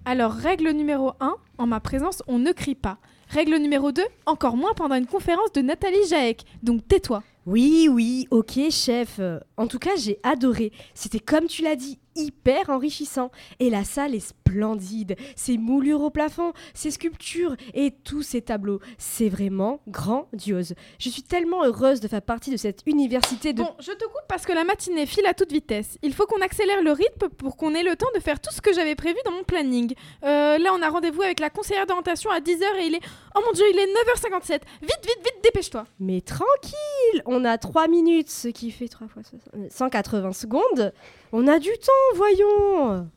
[0.05, 2.99] Alors, règle numéro 1, en ma présence, on ne crie pas.
[3.29, 6.45] Règle numéro 2, encore moins pendant une conférence de Nathalie Jaek.
[6.63, 7.23] Donc tais-toi.
[7.47, 9.21] Oui, oui, ok, chef.
[9.57, 10.73] En tout cas, j'ai adoré.
[10.95, 13.31] C'était comme tu l'as dit, hyper enrichissant.
[13.61, 15.17] Et la salle est splendide.
[15.37, 18.81] Ses moulures au plafond, ses sculptures et tous ces tableaux.
[18.99, 20.75] C'est vraiment grandiose.
[20.99, 23.63] Je suis tellement heureuse de faire partie de cette université de...
[23.63, 25.99] Bon, je te coupe parce que la matinée file à toute vitesse.
[26.03, 28.61] Il faut qu'on accélère le rythme pour qu'on ait le temps de faire tout ce
[28.61, 29.95] que j'avais prévu dans mon planning.
[30.25, 33.01] Euh, là, on a rendez-vous avec la conseillère d'orientation à 10h et il est...
[33.35, 34.61] Oh mon dieu, il est 9h57.
[34.83, 35.87] Vite, vite, vite, dépêche-toi.
[35.99, 40.93] Mais tranquille, on a 3 minutes, ce qui fait 3 fois 60, euh, 180 secondes.
[41.33, 43.09] On a du temps, voyons.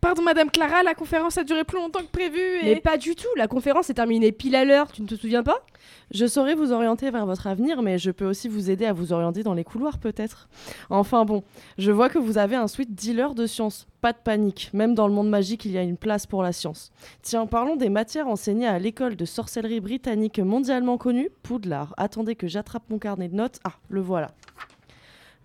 [0.00, 2.74] Pardon, Madame Clara, la conférence a duré plus longtemps que prévu et...
[2.74, 5.42] Mais pas du tout, la conférence est terminée pile à l'heure, tu ne te souviens
[5.42, 5.64] pas?
[6.10, 9.14] Je saurais vous orienter vers votre avenir, mais je peux aussi vous aider à vous
[9.14, 10.50] orienter dans les couloirs peut-être.
[10.90, 11.42] Enfin bon,
[11.78, 13.86] je vois que vous avez un sweet dealer de science.
[14.02, 16.52] Pas de panique, même dans le monde magique, il y a une place pour la
[16.52, 16.92] science.
[17.22, 21.94] Tiens, parlons des matières enseignées à l'école de sorcellerie britannique mondialement connue, Poudlard.
[21.96, 23.58] Attendez que j'attrape mon carnet de notes.
[23.64, 24.28] Ah, le voilà.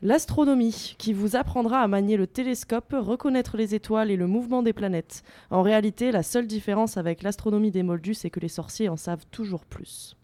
[0.01, 4.71] L'astronomie, qui vous apprendra à manier le télescope, reconnaître les étoiles et le mouvement des
[4.71, 5.23] planètes.
[5.49, 9.25] En réalité, la seule différence avec l'astronomie des Moldus, c'est que les sorciers en savent
[9.29, 10.15] toujours plus.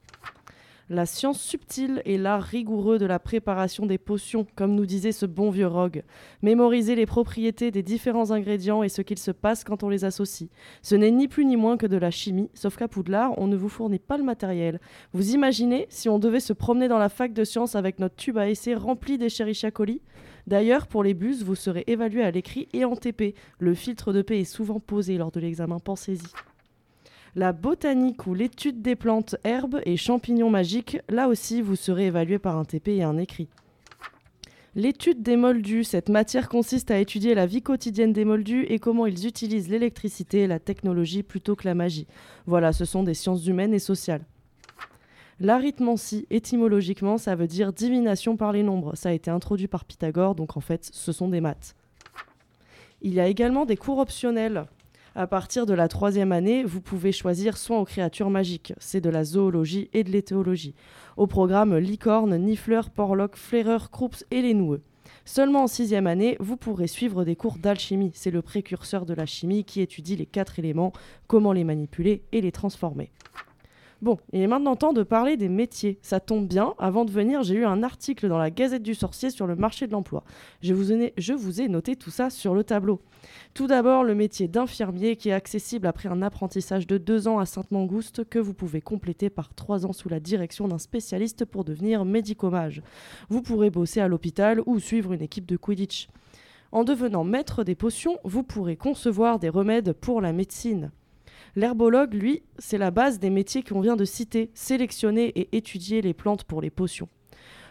[0.88, 5.26] La science subtile et l'art rigoureux de la préparation des potions, comme nous disait ce
[5.26, 6.04] bon vieux rogue.
[6.43, 10.48] Mémoriser les propriétés des différents ingrédients et ce qu'il se passe quand on les associe.
[10.84, 13.56] Ce n'est ni plus ni moins que de la chimie, sauf qu'à Poudlard, on ne
[13.56, 14.80] vous fournit pas le matériel.
[15.12, 18.38] Vous imaginez si on devait se promener dans la fac de sciences avec notre tube
[18.38, 20.02] à essai rempli d'Escherichia coli?
[20.45, 23.34] D'ailleurs, pour les bus, vous serez évalué à l'écrit et en TP.
[23.58, 26.28] Le filtre de paix est souvent posé lors de l'examen, pensez-y.
[27.38, 32.39] La botanique ou l'étude des plantes, herbes et champignons magiques, là aussi vous serez évalué
[32.39, 33.50] par un TP et un écrit.
[34.74, 39.06] L'étude des moldus, cette matière consiste à étudier la vie quotidienne des moldus et comment
[39.06, 42.08] ils utilisent l'électricité et la technologie plutôt que la magie.
[42.45, 44.24] Voilà, ce sont des sciences humaines et sociales.
[45.41, 48.95] L'arithmancie, étymologiquement, ça veut dire divination par les nombres.
[48.95, 51.76] Ça a été introduit par Pythagore, donc en fait, ce sont des maths.
[53.02, 54.67] Il y a également des cours optionnels.
[55.17, 58.73] À partir de la troisième année, vous pouvez choisir soins aux créatures magiques.
[58.80, 60.75] C'est de la zoologie et de l'éthéologie.
[61.15, 64.82] Au programme licorne, nifleur, porloc, flaireur, croups et les noueux.
[65.23, 68.12] Seulement en sixième année, vous pourrez suivre des cours d'alchimie.
[68.13, 70.91] C'est le précurseur de la chimie qui étudie les quatre éléments,
[71.28, 73.10] comment les manipuler et les transformer.
[74.01, 75.97] Bon, il est maintenant temps de parler des métiers.
[76.01, 79.29] Ça tombe bien, avant de venir, j'ai eu un article dans la Gazette du Sorcier
[79.29, 80.23] sur le marché de l'emploi.
[80.62, 82.99] Je vous, ai, je vous ai noté tout ça sur le tableau.
[83.53, 87.45] Tout d'abord, le métier d'infirmier qui est accessible après un apprentissage de deux ans à
[87.45, 92.03] Sainte-Mangouste que vous pouvez compléter par trois ans sous la direction d'un spécialiste pour devenir
[92.03, 92.81] médicomage.
[93.29, 96.10] Vous pourrez bosser à l'hôpital ou suivre une équipe de Quidditch.
[96.73, 100.91] En devenant maître des potions, vous pourrez concevoir des remèdes pour la médecine.
[101.58, 106.13] L'herbologue, lui, c'est la base des métiers qu'on vient de citer, sélectionner et étudier les
[106.13, 107.08] plantes pour les potions.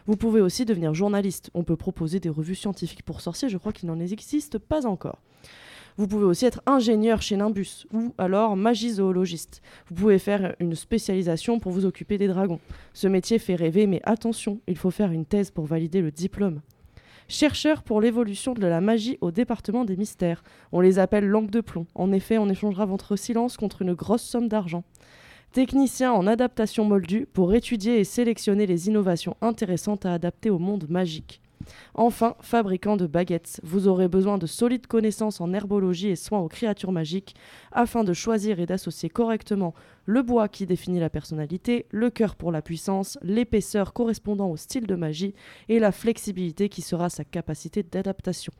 [0.06, 1.50] Vous pouvez aussi devenir journaliste.
[1.52, 5.18] On peut proposer des revues scientifiques pour sorciers, je crois qu'il n'en existe pas encore.
[5.96, 9.62] Vous pouvez aussi être ingénieur chez Nimbus ou alors magie-zoologiste.
[9.88, 12.60] Vous pouvez faire une spécialisation pour vous occuper des dragons.
[12.94, 16.62] Ce métier fait rêver, mais attention, il faut faire une thèse pour valider le diplôme.
[17.28, 20.44] Chercheur pour l'évolution de la magie au département des mystères.
[20.72, 21.86] On les appelle langue de plomb.
[21.94, 24.84] En effet, on échangera votre silence contre une grosse somme d'argent.
[25.52, 30.86] Technicien en adaptation moldue pour étudier et sélectionner les innovations intéressantes à adapter au monde
[30.90, 31.40] magique.
[31.94, 36.48] Enfin, fabricant de baguettes, vous aurez besoin de solides connaissances en herbologie et soins aux
[36.48, 37.34] créatures magiques
[37.72, 39.74] afin de choisir et d'associer correctement
[40.06, 44.86] le bois qui définit la personnalité, le cœur pour la puissance, l'épaisseur correspondant au style
[44.86, 45.34] de magie
[45.68, 48.52] et la flexibilité qui sera sa capacité d'adaptation.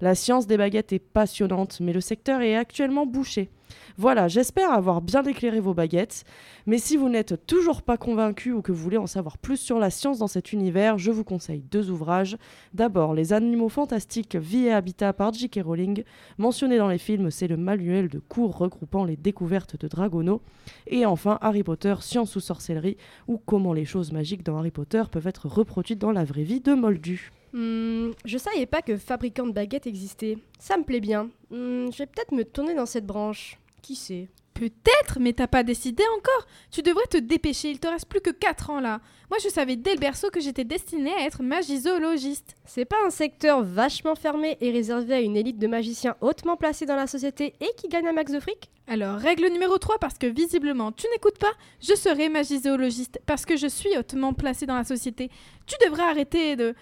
[0.00, 3.50] La science des baguettes est passionnante, mais le secteur est actuellement bouché.
[3.98, 6.24] Voilà, j'espère avoir bien éclairé vos baguettes.
[6.66, 9.78] Mais si vous n'êtes toujours pas convaincu ou que vous voulez en savoir plus sur
[9.78, 12.36] la science dans cet univers, je vous conseille deux ouvrages.
[12.74, 15.60] D'abord, Les Animaux Fantastiques, Vie et Habitat par J.K.
[15.64, 16.04] Rowling.
[16.38, 20.42] Mentionné dans les films, c'est le manuel de cours regroupant les découvertes de Dragono.
[20.86, 22.96] Et enfin, Harry Potter, Science ou Sorcellerie,
[23.28, 26.60] ou comment les choses magiques dans Harry Potter peuvent être reproduites dans la vraie vie
[26.60, 27.30] de Moldu.
[27.52, 30.38] Hmm, je savais pas que fabricant de baguettes existait.
[30.58, 31.30] Ça me plaît bien.
[31.50, 33.58] Hmm, je vais peut-être me tourner dans cette branche.
[33.82, 34.28] Qui sait?
[34.54, 36.46] Peut-être, mais t'as pas décidé encore.
[36.70, 39.00] Tu devrais te dépêcher, il te reste plus que 4 ans là.
[39.28, 42.54] Moi je savais dès le berceau que j'étais destinée à être magizoologiste.
[42.64, 46.86] C'est pas un secteur vachement fermé et réservé à une élite de magiciens hautement placés
[46.86, 48.70] dans la société et qui gagnent un max de fric?
[48.88, 53.56] Alors, règle numéro 3, parce que visiblement tu n'écoutes pas, je serai magizoologiste, parce que
[53.56, 55.28] je suis hautement placée dans la société.
[55.66, 56.72] Tu devrais arrêter de...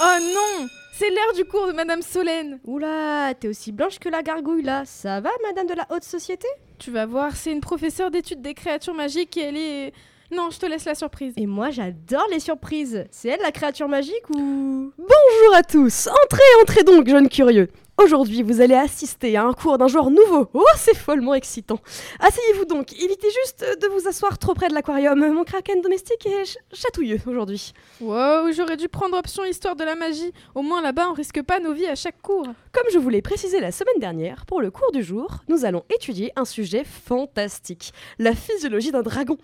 [0.00, 4.22] Oh non C'est l'heure du cours de Madame Solène Oula, t'es aussi blanche que la
[4.22, 4.84] gargouille là.
[4.84, 6.46] Ça va, madame de la haute société?
[6.78, 9.92] Tu vas voir, c'est une professeure d'études des créatures magiques et elle est...
[10.30, 11.32] Non, je te laisse la surprise.
[11.36, 13.06] Et moi, j'adore les surprises.
[13.10, 14.92] C'est elle la créature magique ou?
[14.98, 17.68] Bonjour à tous, entrez, entrez donc, jeunes curieux.
[18.00, 20.48] Aujourd'hui, vous allez assister à un cours d'un genre nouveau.
[20.54, 21.80] Oh, c'est follement excitant.
[22.20, 25.18] Asseyez-vous donc, évitez juste de vous asseoir trop près de l'aquarium.
[25.32, 27.72] Mon kraken domestique est ch- chatouilleux aujourd'hui.
[28.00, 30.32] Wow, j'aurais dû prendre option histoire de la magie.
[30.54, 32.46] Au moins là-bas, on risque pas nos vies à chaque cours.
[32.72, 35.82] Comme je vous l'ai précisé la semaine dernière, pour le cours du jour, nous allons
[35.92, 39.36] étudier un sujet fantastique, la physiologie d'un dragon.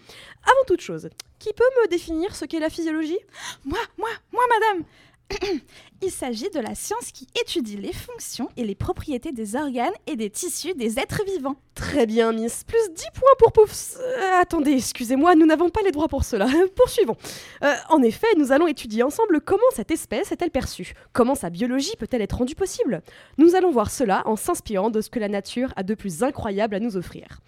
[0.44, 1.08] Avant toute chose,
[1.40, 3.18] qui peut me définir ce qu'est la physiologie?
[3.64, 4.84] Moi, moi, moi, madame
[6.02, 10.16] Il s'agit de la science qui étudie les fonctions et les propriétés des organes et
[10.16, 11.56] des tissus des êtres vivants.
[11.74, 12.64] Très bien, Miss.
[12.64, 13.96] Plus 10 points pour Poufs.
[13.98, 16.46] Euh, attendez, excusez-moi, nous n'avons pas les droits pour cela.
[16.76, 17.16] Poursuivons.
[17.62, 21.96] Euh, en effet, nous allons étudier ensemble comment cette espèce est-elle perçue, comment sa biologie
[21.98, 23.02] peut-elle être rendue possible.
[23.38, 26.74] Nous allons voir cela en s'inspirant de ce que la nature a de plus incroyable
[26.74, 27.40] à nous offrir.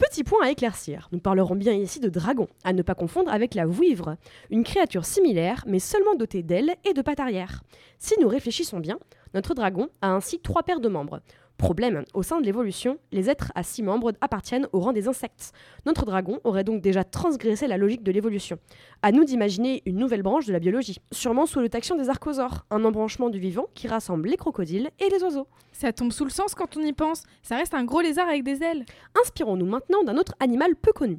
[0.00, 3.54] Petit point à éclaircir, nous parlerons bien ici de dragon, à ne pas confondre avec
[3.54, 4.16] la vouivre,
[4.48, 7.62] une créature similaire mais seulement dotée d'ailes et de pattes arrière.
[7.98, 8.98] Si nous réfléchissons bien,
[9.34, 11.20] notre dragon a ainsi trois paires de membres.
[11.60, 15.52] Problème, au sein de l'évolution, les êtres à six membres appartiennent au rang des insectes.
[15.84, 18.58] Notre dragon aurait donc déjà transgressé la logique de l'évolution.
[19.02, 22.64] À nous d'imaginer une nouvelle branche de la biologie, sûrement sous le taxion des archosaures,
[22.70, 25.48] un embranchement du vivant qui rassemble les crocodiles et les oiseaux.
[25.72, 27.24] Ça tombe sous le sens quand on y pense.
[27.42, 28.86] Ça reste un gros lézard avec des ailes.
[29.20, 31.18] Inspirons-nous maintenant d'un autre animal peu connu.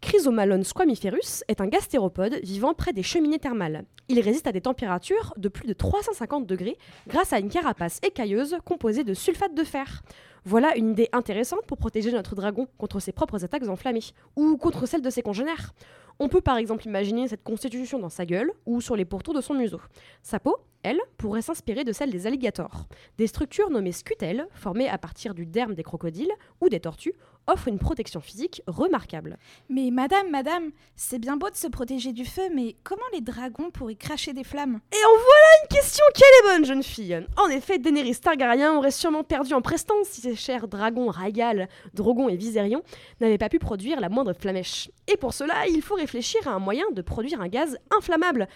[0.00, 3.84] Chrysomalon squamiferus est un gastéropode vivant près des cheminées thermales.
[4.08, 8.56] Il résiste à des températures de plus de 350 degrés grâce à une carapace écailleuse
[8.64, 10.02] composée de sulfate de fer.
[10.46, 14.86] Voilà une idée intéressante pour protéger notre dragon contre ses propres attaques enflammées ou contre
[14.86, 15.74] celles de ses congénères.
[16.18, 19.40] On peut par exemple imaginer cette constitution dans sa gueule ou sur les pourtours de
[19.40, 19.80] son museau.
[20.22, 22.86] Sa peau, elle, pourrait s'inspirer de celle des alligators.
[23.18, 27.14] Des structures nommées scutelles, formées à partir du derme des crocodiles ou des tortues,
[27.50, 29.36] offrent une protection physique remarquable.
[29.68, 33.70] Mais madame, madame, c'est bien beau de se protéger du feu, mais comment les dragons
[33.70, 34.80] pourraient cracher des flammes?
[34.92, 37.26] Et en voilà une question qu'elle est bonne, jeune fille.
[37.36, 42.28] En effet, Daenerys Targaryen aurait sûrement perdu en prestance si ses chers dragons Rhaegal, Drogon
[42.28, 42.82] et Viserion
[43.20, 44.90] n'avaient pas pu produire la moindre flamèche.
[45.08, 48.48] Et pour cela, il faut réfléchir à un moyen de produire un gaz inflammable.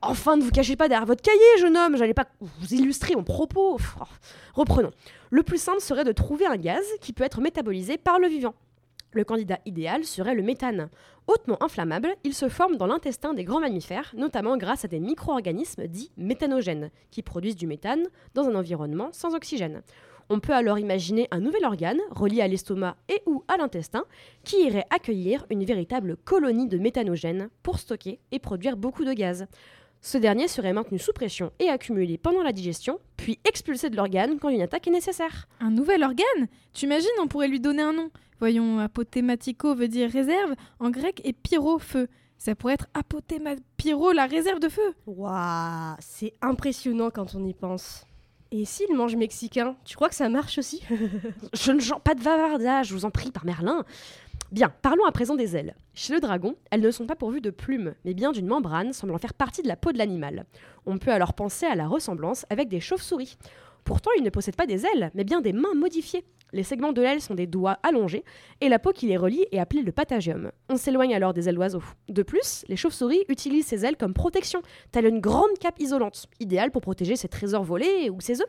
[0.00, 3.24] Enfin, ne vous cachez pas derrière votre cahier, jeune homme, j'allais pas vous illustrer mon
[3.24, 3.78] propos.
[4.54, 4.92] Reprenons.
[5.30, 8.54] Le plus simple serait de trouver un gaz qui peut être métabolisé par le vivant.
[9.12, 10.88] Le candidat idéal serait le méthane.
[11.26, 15.86] Hautement inflammable, il se forme dans l'intestin des grands mammifères, notamment grâce à des micro-organismes
[15.88, 19.82] dits méthanogènes, qui produisent du méthane dans un environnement sans oxygène.
[20.30, 24.04] On peut alors imaginer un nouvel organe, relié à l'estomac et ou à l'intestin,
[24.44, 29.46] qui irait accueillir une véritable colonie de méthanogènes pour stocker et produire beaucoup de gaz.
[30.00, 34.38] Ce dernier serait maintenu sous pression et accumulé pendant la digestion, puis expulsé de l'organe
[34.38, 35.48] quand une attaque est nécessaire.
[35.60, 36.48] Un nouvel organe?
[36.72, 38.10] Tu imagines, on pourrait lui donner un nom.
[38.38, 42.08] Voyons, apothématico veut dire réserve en grec et pyro, feu.
[42.38, 43.56] Ça pourrait être apothéma...
[43.76, 44.94] pyro, la réserve de feu.
[45.06, 48.04] Waouh, c'est impressionnant quand on y pense.
[48.50, 50.82] Et s'il mange mexicain, tu crois que ça marche aussi?
[51.52, 53.84] Je ne genre pas de bavardage, je vous en prie, par Merlin.
[54.50, 55.74] Bien, parlons à présent des ailes.
[55.92, 59.18] Chez le dragon, elles ne sont pas pourvues de plumes, mais bien d'une membrane semblant
[59.18, 60.46] faire partie de la peau de l'animal.
[60.86, 63.36] On peut alors penser à la ressemblance avec des chauves-souris.
[63.84, 66.24] Pourtant, ils ne possèdent pas des ailes, mais bien des mains modifiées.
[66.54, 68.24] Les segments de l'aile sont des doigts allongés,
[68.62, 70.50] et la peau qui les relie est appelée le patagium.
[70.70, 71.82] On s'éloigne alors des ailes d'oiseaux.
[72.08, 76.70] De plus, les chauves-souris utilisent ces ailes comme protection, telle une grande cape isolante, idéale
[76.70, 78.48] pour protéger ses trésors volés ou ses œufs.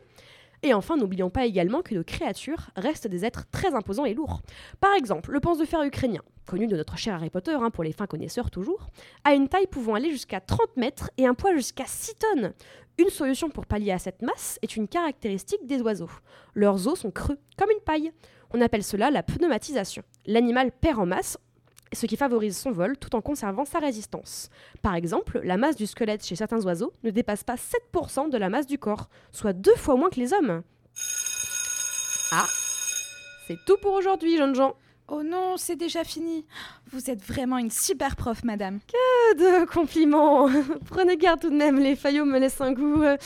[0.63, 4.41] Et enfin, n'oublions pas également que nos créatures restent des êtres très imposants et lourds.
[4.79, 7.83] Par exemple, le pense de fer ukrainien, connu de notre cher Harry Potter hein, pour
[7.83, 8.89] les fins connaisseurs toujours,
[9.23, 12.53] a une taille pouvant aller jusqu'à 30 mètres et un poids jusqu'à 6 tonnes.
[12.97, 16.11] Une solution pour pallier à cette masse est une caractéristique des oiseaux.
[16.53, 18.11] Leurs os sont creux, comme une paille.
[18.51, 20.03] On appelle cela la pneumatisation.
[20.25, 21.37] L'animal perd en masse,
[21.93, 24.49] ce qui favorise son vol tout en conservant sa résistance.
[24.81, 28.49] Par exemple, la masse du squelette chez certains oiseaux ne dépasse pas 7% de la
[28.49, 30.61] masse du corps, soit deux fois moins que les hommes.
[32.31, 32.47] Ah,
[33.47, 34.75] c'est tout pour aujourd'hui, jeunes gens.
[35.07, 36.45] Oh non, c'est déjà fini.
[36.91, 38.79] Vous êtes vraiment une super prof, madame.
[39.37, 40.47] de compliments.
[40.85, 43.17] Prenez garde tout de même, les faillots me laissent un goût euh,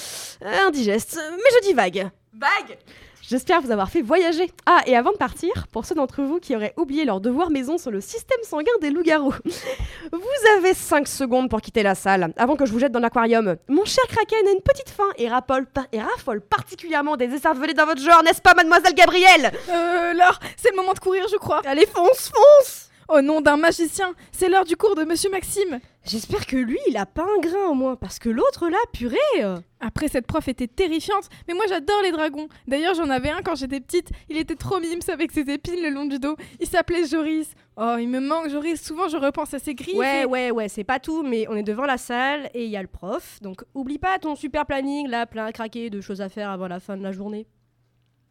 [0.65, 1.19] indigeste.
[1.31, 2.09] Mais je dis vague.
[2.33, 2.77] Vague?
[3.25, 4.51] J'espère vous avoir fait voyager.
[4.65, 7.77] Ah, et avant de partir, pour ceux d'entre vous qui auraient oublié leur devoir maison
[7.77, 9.33] sur le système sanguin des loups-garous,
[10.11, 13.55] vous avez 5 secondes pour quitter la salle, avant que je vous jette dans l'aquarium.
[13.69, 17.73] Mon cher Kraken a une petite faim et, raffole pa- et raffole particulièrement des écervelés
[17.73, 19.51] dans votre genre, n'est-ce pas, mademoiselle Gabrielle?
[19.69, 21.61] Euh, Laure, c'est le moment de courir, je crois.
[21.65, 25.79] Allez, fonce, fonce Au nom d'un magicien, c'est l'heure du cours de Monsieur Maxime.
[26.05, 29.17] J'espère que lui, il a pas un grain au moins, parce que l'autre là, purée.
[29.41, 29.57] euh.
[29.79, 32.47] Après, cette prof était terrifiante, mais moi j'adore les dragons.
[32.67, 34.09] D'ailleurs, j'en avais un quand j'étais petite.
[34.29, 36.35] Il était trop mimes avec ses épines le long du dos.
[36.59, 37.53] Il s'appelait Joris.
[37.77, 38.81] Oh, il me manque Joris.
[38.81, 39.95] Souvent, je repense à ses griffes.
[39.95, 42.71] Ouais, et- ouais, ouais, c'est pas tout, mais on est devant la salle et il
[42.71, 43.39] y a le prof.
[43.41, 46.67] Donc oublie pas ton super planning là, plein à craquer de choses à faire avant
[46.67, 47.45] la fin de la journée.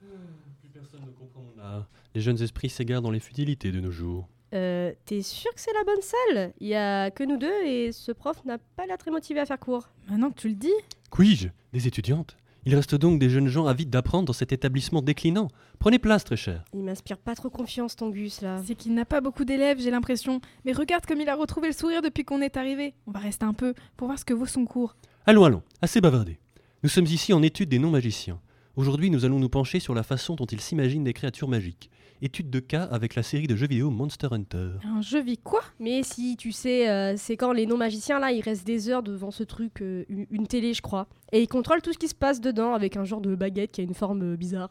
[0.01, 1.89] Plus personne ne comprend mon art.
[2.15, 4.29] Les jeunes esprits s'égarent dans les futilités de nos jours.
[4.53, 6.53] Euh, t'es sûr que c'est la bonne salle?
[6.61, 9.47] Il y a que nous deux et ce prof n'a pas l'air très motivé à
[9.47, 9.89] faire cours.
[10.09, 10.73] Maintenant que tu le dis.
[11.11, 12.37] Puis-je Des étudiantes
[12.67, 15.49] Il reste donc des jeunes gens avides d'apprendre dans cet établissement déclinant.
[15.79, 16.65] Prenez place, très cher.
[16.75, 18.61] Il m'inspire pas trop confiance ton Gus là.
[18.67, 20.41] C'est qu'il n'a pas beaucoup d'élèves, j'ai l'impression.
[20.65, 22.95] Mais regarde comme il a retrouvé le sourire depuis qu'on est arrivé.
[23.07, 24.97] On va rester un peu pour voir ce que vaut son cours.
[25.25, 26.39] Allons, allons, assez bavardé.
[26.83, 28.41] Nous sommes ici en étude des non-magiciens.
[28.75, 31.91] Aujourd'hui, nous allons nous pencher sur la façon dont ils s'imaginent des créatures magiques.
[32.25, 34.75] Étude de cas avec la série de jeux vidéo Monster Hunter.
[34.85, 35.61] Un jeu vie quoi?
[35.81, 39.33] Mais si, tu sais, euh, c'est quand les non-magiciens là, ils restent des heures devant
[39.33, 41.09] ce truc, euh, une, une télé je crois.
[41.33, 43.81] Et ils contrôlent tout ce qui se passe dedans avec un genre de baguette qui
[43.81, 44.69] a une forme euh, bizarre.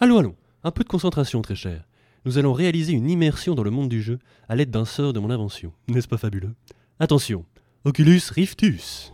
[0.00, 1.84] Allons, allons, un peu de concentration, très cher.
[2.24, 5.20] Nous allons réaliser une immersion dans le monde du jeu à l'aide d'un sort de
[5.20, 5.74] mon invention.
[5.88, 6.54] N'est-ce pas fabuleux?
[7.00, 7.44] Attention,
[7.84, 9.12] Oculus Riftus.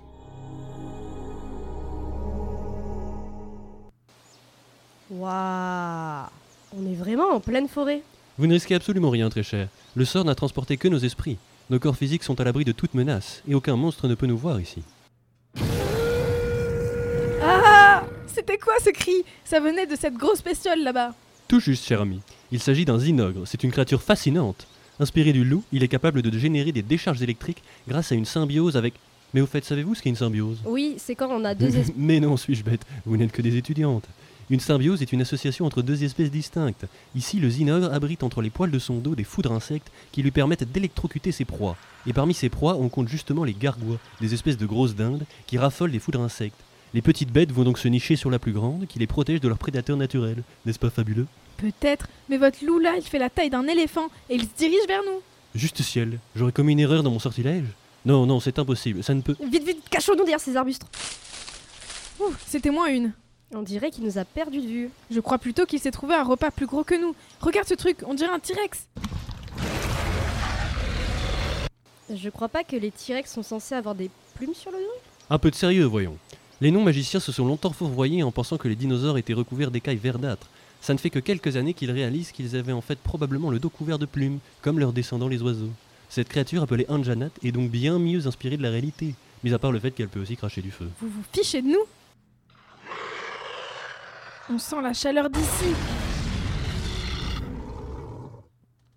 [5.11, 6.31] Waouh
[6.77, 8.03] On est vraiment en pleine forêt.
[8.39, 9.69] Vous ne risquez absolument rien, très cher.
[9.97, 11.37] Le sort n'a transporté que nos esprits.
[11.69, 14.39] Nos corps physiques sont à l'abri de toute menace, et aucun monstre ne peut nous
[14.39, 14.83] voir ici.
[17.43, 19.25] Ah C'était quoi ce cri?
[19.45, 21.15] Ça venait de cette grosse bestiole là-bas.
[21.49, 22.21] Tout juste, cher ami.
[22.53, 23.47] Il s'agit d'un zinogre.
[23.47, 24.67] C'est une créature fascinante.
[25.01, 28.77] Inspiré du loup, il est capable de générer des décharges électriques grâce à une symbiose
[28.77, 28.95] avec.
[29.33, 30.59] Mais au fait, savez-vous ce qu'est une symbiose?
[30.65, 31.95] Oui, c'est quand on a deux espèces.
[31.97, 34.05] Mais non, suis-je bête Vous n'êtes que des étudiantes.
[34.51, 36.87] Une symbiose est une association entre deux espèces distinctes.
[37.15, 40.33] Ici, le zinogre abrite entre les poils de son dos des foudres insectes qui lui
[40.33, 41.77] permettent d'électrocuter ses proies.
[42.09, 45.57] Et parmi ces proies, on compte justement les gargois, des espèces de grosses dindes qui
[45.57, 46.59] raffolent des foudres insectes.
[46.95, 49.47] Les petites bêtes vont donc se nicher sur la plus grande, qui les protège de
[49.47, 50.43] leurs prédateurs naturels.
[50.67, 51.29] N'est-ce pas fabuleux?
[51.57, 54.87] Peut-être, mais votre loup là, il fait la taille d'un éléphant et il se dirige
[54.89, 55.21] vers nous.
[55.55, 57.67] Juste ciel, j'aurais commis une erreur dans mon sortilège
[58.05, 59.37] Non, non, c'est impossible, ça ne peut...
[59.49, 60.87] Vite, vite, cachons-nous derrière ces arbustes.
[62.19, 63.13] Ouh, c'était moins une.
[63.53, 64.91] On dirait qu'il nous a perdu de vue.
[65.11, 67.17] Je crois plutôt qu'il s'est trouvé un repas plus gros que nous.
[67.41, 68.87] Regarde ce truc, on dirait un T-Rex.
[72.15, 75.01] Je crois pas que les T-Rex sont censés avoir des plumes sur le dos.
[75.31, 76.17] Un peu de sérieux, voyons.
[76.61, 80.49] Les non-magiciens se sont longtemps fourvoyés en pensant que les dinosaures étaient recouverts d'écailles verdâtres.
[80.81, 83.69] Ça ne fait que quelques années qu'ils réalisent qu'ils avaient en fait probablement le dos
[83.69, 85.71] couvert de plumes, comme leurs descendants les oiseaux.
[86.09, 89.73] Cette créature appelée Anjanat est donc bien mieux inspirée de la réalité, mis à part
[89.73, 90.89] le fait qu'elle peut aussi cracher du feu.
[91.01, 91.85] Vous vous fichez de nous
[94.53, 95.75] On sent la chaleur d'ici.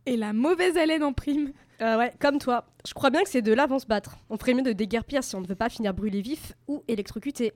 [0.08, 1.52] Et la mauvaise haleine en prime.
[1.80, 2.66] Euh, ouais, comme toi.
[2.88, 4.18] Je crois bien que ces deux-là vont se battre.
[4.32, 7.54] On ferait mieux de déguerpir si on ne veut pas finir brûlé vif ou électrocuté.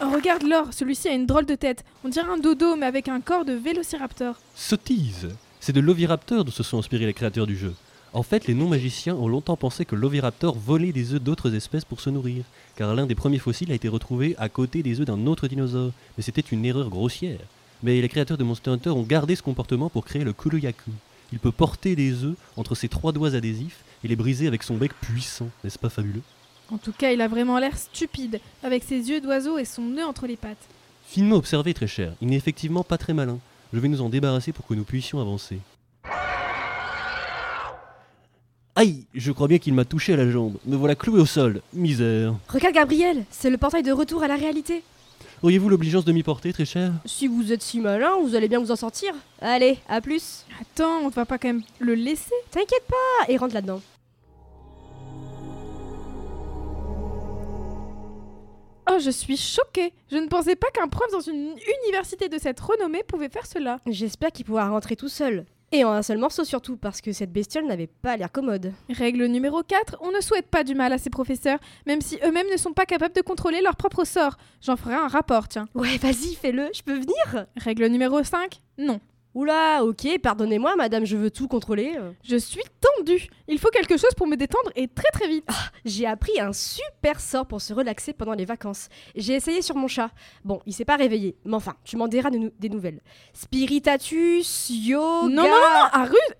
[0.00, 1.84] Oh, regarde Laure, celui-ci a une drôle de tête.
[2.02, 4.36] On dirait un dodo, mais avec un corps de vélociraptor.
[4.54, 5.28] Sottise
[5.60, 7.74] C'est de l'oviraptor dont se sont inspirés les créateurs du jeu.
[8.14, 12.00] En fait, les non-magiciens ont longtemps pensé que l'oviraptor volait des œufs d'autres espèces pour
[12.00, 12.44] se nourrir,
[12.76, 15.92] car l'un des premiers fossiles a été retrouvé à côté des œufs d'un autre dinosaure,
[16.16, 17.40] mais c'était une erreur grossière.
[17.82, 20.90] Mais les créateurs de Monster Hunter ont gardé ce comportement pour créer le Kuroyaku.
[21.32, 24.76] Il peut porter des œufs entre ses trois doigts adhésifs et les briser avec son
[24.76, 26.22] bec puissant, n'est-ce pas fabuleux?
[26.72, 30.04] En tout cas, il a vraiment l'air stupide, avec ses yeux d'oiseau et son nœud
[30.04, 30.56] entre les pattes.
[31.06, 33.38] Finement observé, très cher, il n'est effectivement pas très malin.
[33.72, 35.58] Je vais nous en débarrasser pour que nous puissions avancer.
[38.78, 40.56] Aïe Je crois bien qu'il m'a touché à la jambe.
[40.64, 41.62] Me voilà cloué au sol.
[41.72, 42.36] Misère.
[42.48, 44.84] Regarde Gabriel, c'est le portail de retour à la réalité.
[45.42, 46.92] Auriez-vous l'obligeance de m'y porter, très cher?
[47.04, 49.12] Si vous êtes si malin, vous allez bien vous en sortir.
[49.40, 50.44] Allez, à plus.
[50.60, 53.80] Attends, on va pas quand même le laisser T'inquiète pas, et rentre là-dedans.
[58.88, 59.92] Oh, je suis choquée.
[60.12, 63.80] Je ne pensais pas qu'un prof dans une université de cette renommée pouvait faire cela.
[63.88, 65.46] J'espère qu'il pourra rentrer tout seul.
[65.70, 68.72] Et en un seul morceau surtout, parce que cette bestiole n'avait pas l'air commode.
[68.88, 72.50] Règle numéro 4, on ne souhaite pas du mal à ses professeurs, même si eux-mêmes
[72.50, 74.38] ne sont pas capables de contrôler leur propre sort.
[74.62, 75.68] J'en ferai un rapport, tiens.
[75.74, 78.98] Ouais, vas-y, fais-le, je peux venir Règle numéro 5, non.
[79.42, 81.94] Oula, ok, pardonnez-moi, madame, je veux tout contrôler.
[81.96, 83.28] Euh, Je suis tendue.
[83.46, 85.46] Il faut quelque chose pour me détendre et très très vite.
[85.84, 88.88] J'ai appris un super sort pour se relaxer pendant les vacances.
[89.14, 90.10] J'ai essayé sur mon chat.
[90.44, 93.00] Bon, il s'est pas réveillé, mais enfin, tu m'en diras de nou- des nouvelles.
[93.32, 95.28] Spiritatus, yoga.
[95.28, 95.88] Non, non, non, non,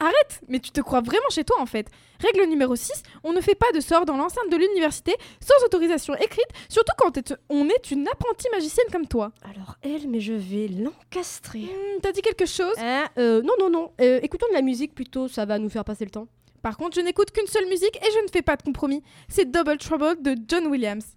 [0.00, 1.86] arrête, Mais tu te crois vraiment chez toi en fait.
[2.20, 6.16] Règle numéro 6, on ne fait pas de sort dans l'enceinte de l'université sans autorisation
[6.16, 7.16] écrite, surtout quand
[7.48, 9.30] on est une apprentie magicienne comme toi.
[9.44, 11.60] Alors elle, mais je vais l'encastrer.
[11.60, 12.74] Hmm, T'as dit quelque chose?
[13.18, 13.92] Euh, non, non, non.
[14.00, 16.28] Euh, écoutons de la musique plutôt, ça va nous faire passer le temps.
[16.62, 19.02] Par contre, je n'écoute qu'une seule musique et je ne fais pas de compromis.
[19.28, 21.14] C'est Double Trouble de John Williams.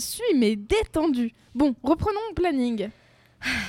[0.00, 1.32] Suis mais détendue.
[1.54, 2.90] Bon, reprenons mon planning.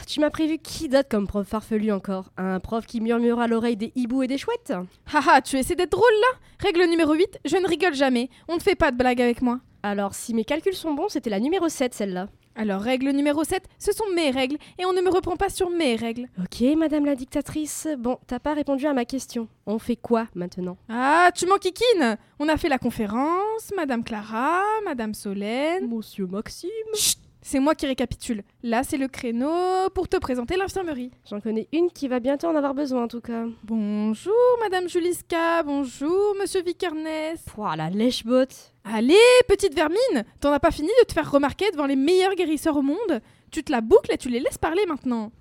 [0.05, 2.31] Tu m'as prévu qui d'autre comme prof farfelu encore?
[2.37, 4.73] Un prof qui murmure à l'oreille des hiboux et des chouettes?
[5.13, 6.39] Haha, tu essaies d'être drôle là?
[6.59, 8.29] Règle numéro 8, je ne rigole jamais.
[8.49, 9.59] On ne fait pas de blagues avec moi.
[9.83, 12.27] Alors, si mes calculs sont bons, c'était la numéro 7, celle-là.
[12.55, 15.69] Alors, règle numéro 7, ce sont mes règles et on ne me reprend pas sur
[15.69, 16.27] mes règles.
[16.39, 17.87] Ok, madame la dictatrice.
[17.97, 19.47] Bon, t'as pas répondu à ma question.
[19.65, 20.77] On fait quoi maintenant?
[20.89, 25.87] Ah, tu m'enquiquines On a fait la conférence, Madame Clara, Madame Solène.
[25.87, 28.43] Monsieur Maxime Chut C'est moi qui récapitule.
[28.61, 31.09] Là, c'est le créneau pour te présenter l'infirmerie.
[31.27, 33.45] J'en connais une qui va bientôt en avoir besoin en tout cas.
[33.63, 35.63] Bonjour, Madame Juliska.
[35.63, 37.37] Bonjour, Monsieur Vikernes.
[37.47, 39.15] Pouah, la lèche-botte Allez,
[39.47, 42.81] petite vermine T'en as pas fini de te faire remarquer devant les meilleurs guérisseurs au
[42.83, 45.31] monde Tu te la boucles et tu les laisses parler maintenant.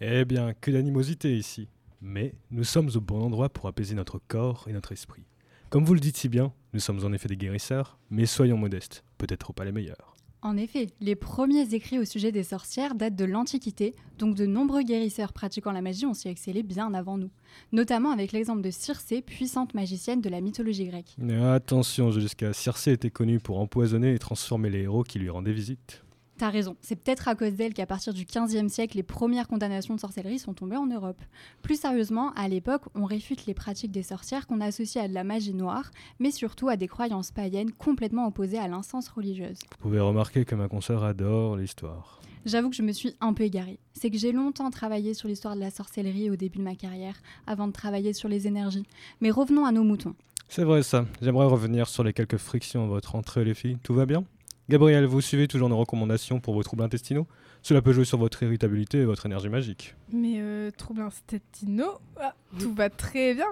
[0.00, 1.68] Eh bien, que d'animosité ici.
[2.02, 5.22] Mais nous sommes au bon endroit pour apaiser notre corps et notre esprit.
[5.70, 9.04] Comme vous le dites si bien, nous sommes en effet des guérisseurs, mais soyons modestes,
[9.18, 10.13] peut-être pas les meilleurs.
[10.44, 14.82] En effet, les premiers écrits au sujet des sorcières datent de l'Antiquité, donc de nombreux
[14.82, 17.30] guérisseurs pratiquant la magie ont s'y excellé bien avant nous,
[17.72, 21.14] notamment avec l'exemple de Circé, puissante magicienne de la mythologie grecque.
[21.16, 25.54] Mais attention, jusqu'à Circé était connue pour empoisonner et transformer les héros qui lui rendaient
[25.54, 26.03] visite.
[26.44, 29.94] T'as raison, c'est peut-être à cause d'elle qu'à partir du XVe siècle, les premières condamnations
[29.94, 31.16] de sorcellerie sont tombées en Europe.
[31.62, 35.24] Plus sérieusement, à l'époque, on réfute les pratiques des sorcières qu'on associe à de la
[35.24, 39.56] magie noire, mais surtout à des croyances païennes complètement opposées à l'instance religieuse.
[39.70, 42.20] Vous pouvez remarquer que ma consoeur adore l'histoire.
[42.44, 43.78] J'avoue que je me suis un peu égarée.
[43.94, 47.16] C'est que j'ai longtemps travaillé sur l'histoire de la sorcellerie au début de ma carrière,
[47.46, 48.84] avant de travailler sur les énergies.
[49.22, 50.14] Mais revenons à nos moutons.
[50.50, 51.06] C'est vrai ça.
[51.22, 53.78] J'aimerais revenir sur les quelques frictions à votre entrée, les filles.
[53.82, 54.24] Tout va bien?
[54.70, 57.26] Gabriel, vous suivez toujours nos recommandations pour vos troubles intestinaux
[57.62, 59.94] Cela peut jouer sur votre irritabilité et votre énergie magique.
[60.10, 63.48] Mais euh, trouble intestinaux, ah, tout va très bien.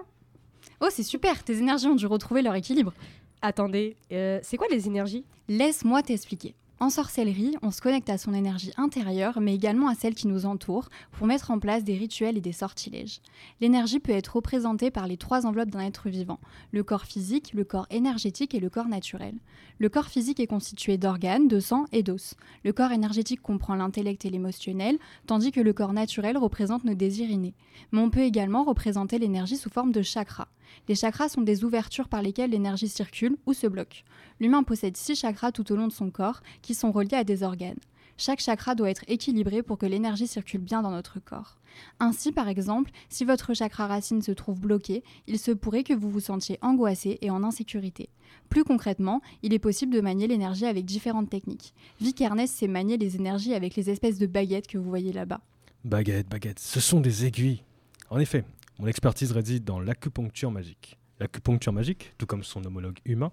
[0.80, 2.94] Oh, c'est super, tes énergies ont dû retrouver leur équilibre.
[3.42, 5.24] Attendez, euh, c'est quoi les énergies?
[5.48, 6.54] Laisse-moi t'expliquer.
[6.82, 10.46] En sorcellerie, on se connecte à son énergie intérieure, mais également à celle qui nous
[10.46, 13.20] entoure, pour mettre en place des rituels et des sortilèges.
[13.60, 16.40] L'énergie peut être représentée par les trois enveloppes d'un être vivant,
[16.72, 19.36] le corps physique, le corps énergétique et le corps naturel.
[19.78, 22.34] Le corps physique est constitué d'organes, de sang et d'os.
[22.64, 27.30] Le corps énergétique comprend l'intellect et l'émotionnel, tandis que le corps naturel représente nos désirs
[27.30, 27.54] innés.
[27.92, 30.48] Mais on peut également représenter l'énergie sous forme de chakras.
[30.88, 34.04] Les chakras sont des ouvertures par lesquelles l'énergie circule ou se bloque.
[34.40, 37.42] L'humain possède six chakras tout au long de son corps qui sont reliés à des
[37.42, 37.78] organes.
[38.18, 41.58] Chaque chakra doit être équilibré pour que l'énergie circule bien dans notre corps.
[41.98, 46.10] Ainsi, par exemple, si votre chakra racine se trouve bloqué, il se pourrait que vous
[46.10, 48.10] vous sentiez angoissé et en insécurité.
[48.48, 51.74] Plus concrètement, il est possible de manier l'énergie avec différentes techniques.
[52.00, 55.40] Vic Ernest sait manier les énergies avec les espèces de baguettes que vous voyez là-bas.
[55.84, 57.62] Baguette, baguette, ce sont des aiguilles.
[58.10, 58.44] En effet,
[58.82, 60.98] mon expertise réside dans l'acupuncture magique.
[61.20, 63.30] L'acupuncture magique, tout comme son homologue humain,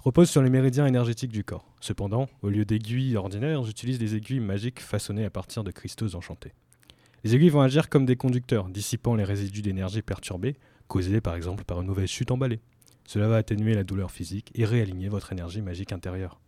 [0.00, 1.64] repose sur les méridiens énergétiques du corps.
[1.80, 6.52] Cependant, au lieu d'aiguilles ordinaires, j'utilise des aiguilles magiques façonnées à partir de cristaux enchantés.
[7.24, 10.56] Les aiguilles vont agir comme des conducteurs, dissipant les résidus d'énergie perturbés,
[10.88, 12.60] causés par exemple par une mauvaise chute emballée.
[13.06, 16.38] Cela va atténuer la douleur physique et réaligner votre énergie magique intérieure.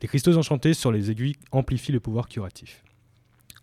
[0.00, 2.82] Les cristaux enchantés sur les aiguilles amplifient le pouvoir curatif.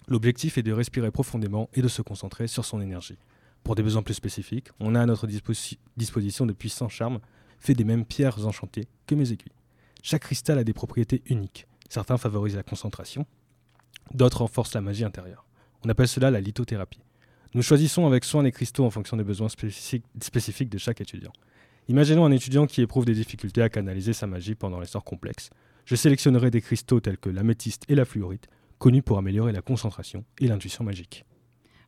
[0.08, 3.18] L'objectif est de respirer profondément et de se concentrer sur son énergie.
[3.64, 7.20] Pour des besoins plus spécifiques, on a à notre disposi- disposition de puissants charmes
[7.60, 9.54] faits des mêmes pierres enchantées que mes aiguilles.
[10.02, 11.68] Chaque cristal a des propriétés uniques.
[11.90, 13.26] Certains favorisent la concentration,
[14.14, 15.46] d'autres renforcent la magie intérieure.
[15.86, 17.02] On appelle cela la lithothérapie.
[17.54, 21.34] Nous choisissons avec soin les cristaux en fonction des besoins spécifiques, spécifiques de chaque étudiant.
[21.88, 25.50] Imaginons un étudiant qui éprouve des difficultés à canaliser sa magie pendant les sorts complexes.
[25.86, 28.48] Je sélectionnerai des cristaux tels que l'améthyste et la fluorite,
[28.80, 31.26] connus pour améliorer la concentration et l'intuition magique.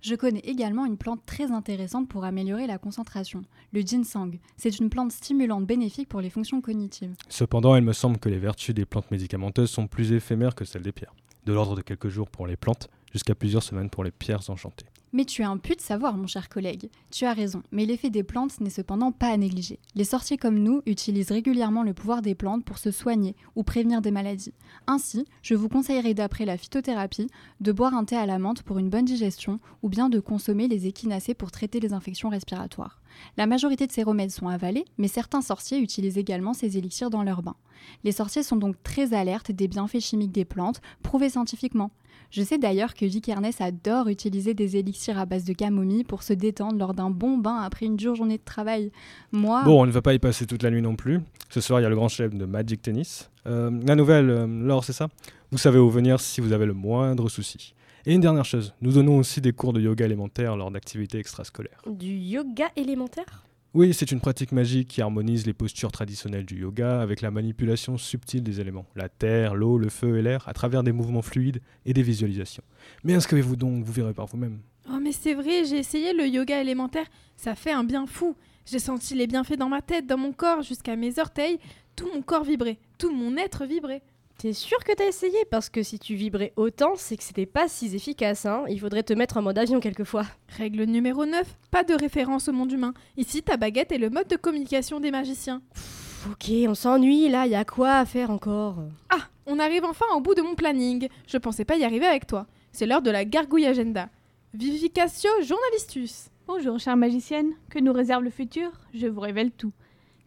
[0.04, 4.38] Je connais également une plante très intéressante pour améliorer la concentration, le ginseng.
[4.58, 7.14] C'est une plante stimulante bénéfique pour les fonctions cognitives.
[7.30, 10.82] Cependant, il me semble que les vertus des plantes médicamenteuses sont plus éphémères que celles
[10.82, 11.16] des pierres.
[11.46, 14.88] De l'ordre de quelques jours pour les plantes, jusqu'à plusieurs semaines pour les pierres enchantées.
[15.14, 16.90] Mais tu as un pu de savoir, mon cher collègue.
[17.12, 19.80] Tu as raison, mais l'effet des plantes n'est cependant pas à négliger.
[19.94, 24.02] Les sorciers comme nous utilisent régulièrement le pouvoir des plantes pour se soigner ou prévenir
[24.02, 24.56] des maladies.
[24.88, 27.28] Ainsi, je vous conseillerais d'après la phytothérapie
[27.60, 30.68] de boire un thé à la menthe pour une bonne digestion ou bien de consommer
[30.68, 33.00] les échinacées pour traiter les infections respiratoires.
[33.38, 37.22] La majorité de ces remèdes sont avalés, mais certains sorciers utilisent également ces élixirs dans
[37.22, 37.56] leur bain.
[38.04, 41.92] Les sorciers sont donc très alertes des bienfaits chimiques des plantes, prouvés scientifiquement.
[42.34, 46.24] Je sais d'ailleurs que Vic Ernest adore utiliser des élixirs à base de camomille pour
[46.24, 48.92] se détendre lors d'un bon bain après une dure journée de travail.
[49.32, 51.20] Moi, Bon, on ne va pas y passer toute la nuit non plus.
[51.52, 53.30] Ce soir, il y a le grand chef de Magic Tennis.
[53.46, 55.10] Euh, la nouvelle, euh, Laure, c'est ça?
[55.52, 57.76] Vous savez où venir si vous avez le moindre souci.
[58.08, 61.84] Et une dernière chose, nous donnons aussi des cours de yoga élémentaire lors d'activités extrascolaires.
[61.88, 63.44] Du yoga élémentaire?
[63.76, 67.98] Oui, c'est une pratique magique qui harmonise les postures traditionnelles du yoga avec la manipulation
[67.98, 71.60] subtile des éléments, la terre, l'eau, le feu et l'air, à travers des mouvements fluides
[71.84, 72.62] et des visualisations.
[73.04, 74.60] Mais inscrivez-vous donc, vous verrez par vous-même.
[74.92, 78.36] Oh mais c'est vrai, j'ai essayé le yoga élémentaire, ça fait un bien fou.
[78.68, 81.58] J'ai senti les bienfaits dans ma tête, dans mon corps, jusqu'à mes orteils.
[81.96, 84.04] Tout mon corps vibrait, tout mon être vibrait.
[84.44, 85.38] T'es sûr que t'as essayé?
[85.50, 88.66] Parce que si tu vibrais autant, c'est que c'était pas si efficace, hein.
[88.68, 90.26] Il faudrait te mettre en mode avion quelquefois.
[90.58, 92.94] Règle numéro 9, pas de référence au monde humain.
[93.16, 95.62] Ici, ta baguette est le mode de communication des magiciens.
[95.74, 98.84] Pff, ok, on s'ennuie là, y a quoi à faire encore?
[99.10, 101.08] Ah, on arrive enfin au bout de mon planning.
[101.26, 102.46] Je pensais pas y arriver avec toi.
[102.74, 104.10] C'est l'heure de la gargouille agenda.
[104.54, 106.28] Vivificatio journalistus.
[106.48, 107.54] Bonjour, chère magicienne.
[107.70, 108.72] Que nous réserve le futur?
[108.94, 109.72] Je vous révèle tout.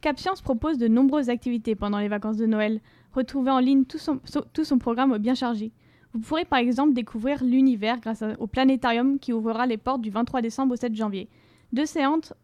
[0.01, 2.81] CapScience propose de nombreuses activités pendant les vacances de Noël.
[3.17, 5.73] Retrouvez en ligne tout son, programme bien chargé.
[6.13, 10.43] Vous pourrez par exemple découvrir l'univers grâce au planétarium qui ouvrira les portes du 23
[10.43, 11.31] décembre au 7 janvier.
[11.73, 12.35] Deux séances,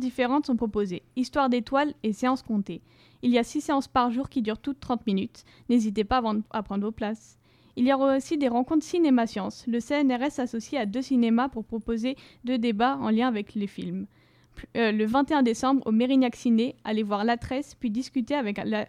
[0.00, 2.82] différentes sont proposées, Histoire d'étoiles et Séances comptées.
[3.22, 5.44] Il y a six séances par jour qui durent toutes 30 minutes.
[5.68, 6.20] N'hésitez pas
[6.50, 7.38] à prendre vos places.
[7.76, 9.64] Il y aura aussi des rencontres cinéma-sciences.
[9.68, 14.06] Le CNRS s'associe à deux cinémas pour proposer deux débats en lien avec les films.
[14.76, 18.34] Euh, le 21 décembre, au Mérignac Ciné, allez voir La Tresse, puis discuter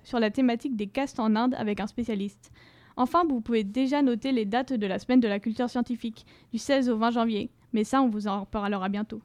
[0.03, 2.51] sur la thématique des castes en Inde avec un spécialiste.
[2.95, 6.57] Enfin, vous pouvez déjà noter les dates de la semaine de la culture scientifique, du
[6.57, 7.51] 16 au 20 janvier.
[7.73, 9.21] Mais ça, on vous en reparlera bientôt.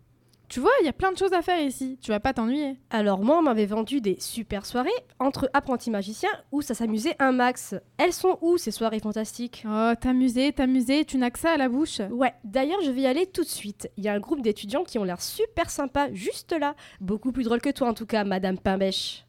[0.53, 1.97] Tu vois, il y a plein de choses à faire ici.
[2.03, 2.77] Tu vas pas t'ennuyer.
[2.91, 7.33] Alors moi, on m'avait vendu des super soirées entre apprentis magiciens où ça s'amusait un
[7.33, 7.75] max.
[7.97, 9.65] Elles sont où ces soirées fantastiques?
[9.67, 12.03] Oh, t'amuser, t'amuser, tu n'as que ça à la bouche.
[12.11, 13.89] Ouais, d'ailleurs je vais y aller tout de suite.
[13.97, 16.77] Il y a un groupe d'étudiants qui ont l'air super sympas juste là.
[17.01, 19.25] Beaucoup plus drôle que toi en tout cas, Madame Pimbèche.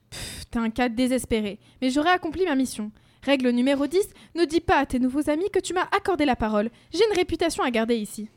[0.52, 1.58] T'es un cas désespéré.
[1.82, 2.92] Mais j'aurais accompli ma mission.
[3.22, 6.36] Règle numéro 10, ne dis pas à tes nouveaux amis que tu m'as accordé la
[6.36, 6.70] parole.
[6.92, 8.28] J'ai une réputation à garder ici.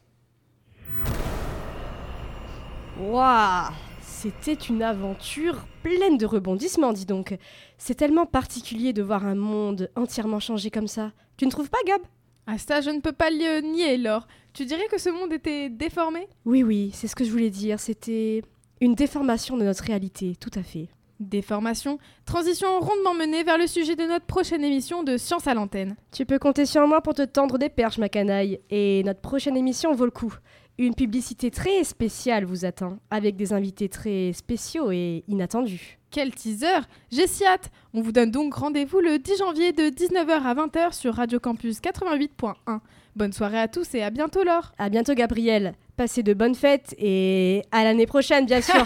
[2.99, 7.36] Waouh C'était une aventure pleine de rebondissements, dis donc.
[7.76, 11.12] C'est tellement particulier de voir un monde entièrement changé comme ça.
[11.36, 12.01] Tu ne trouves pas, Gab?
[12.47, 14.26] Ah ça, je ne peux pas le nier, Laure.
[14.55, 16.26] Tu dirais que ce monde était déformé?
[16.47, 17.78] Oui, oui, c'est ce que je voulais dire.
[17.80, 18.42] C'était
[18.80, 20.88] une déformation de notre réalité, tout à fait.
[21.20, 25.97] Déformation, transition rondement menée vers le sujet de notre prochaine émission de Science à l'antenne.
[26.12, 28.61] Tu peux compter sur moi pour te tendre des perches, ma canaille.
[28.70, 30.34] Et notre prochaine émission vaut le coup.
[30.79, 35.99] Une publicité très spéciale vous attend, avec des invités très spéciaux et inattendus.
[36.11, 40.43] Quel teaser J'ai si hâte On vous donne donc rendez-vous le 10 janvier de 19h
[40.43, 42.81] à 20h sur Radio Campus 88.1.
[43.16, 45.72] Bonne soirée à tous et à bientôt Laure À bientôt, Gabriel.
[45.97, 48.74] Passez de bonnes fêtes et à l'année prochaine, bien sûr.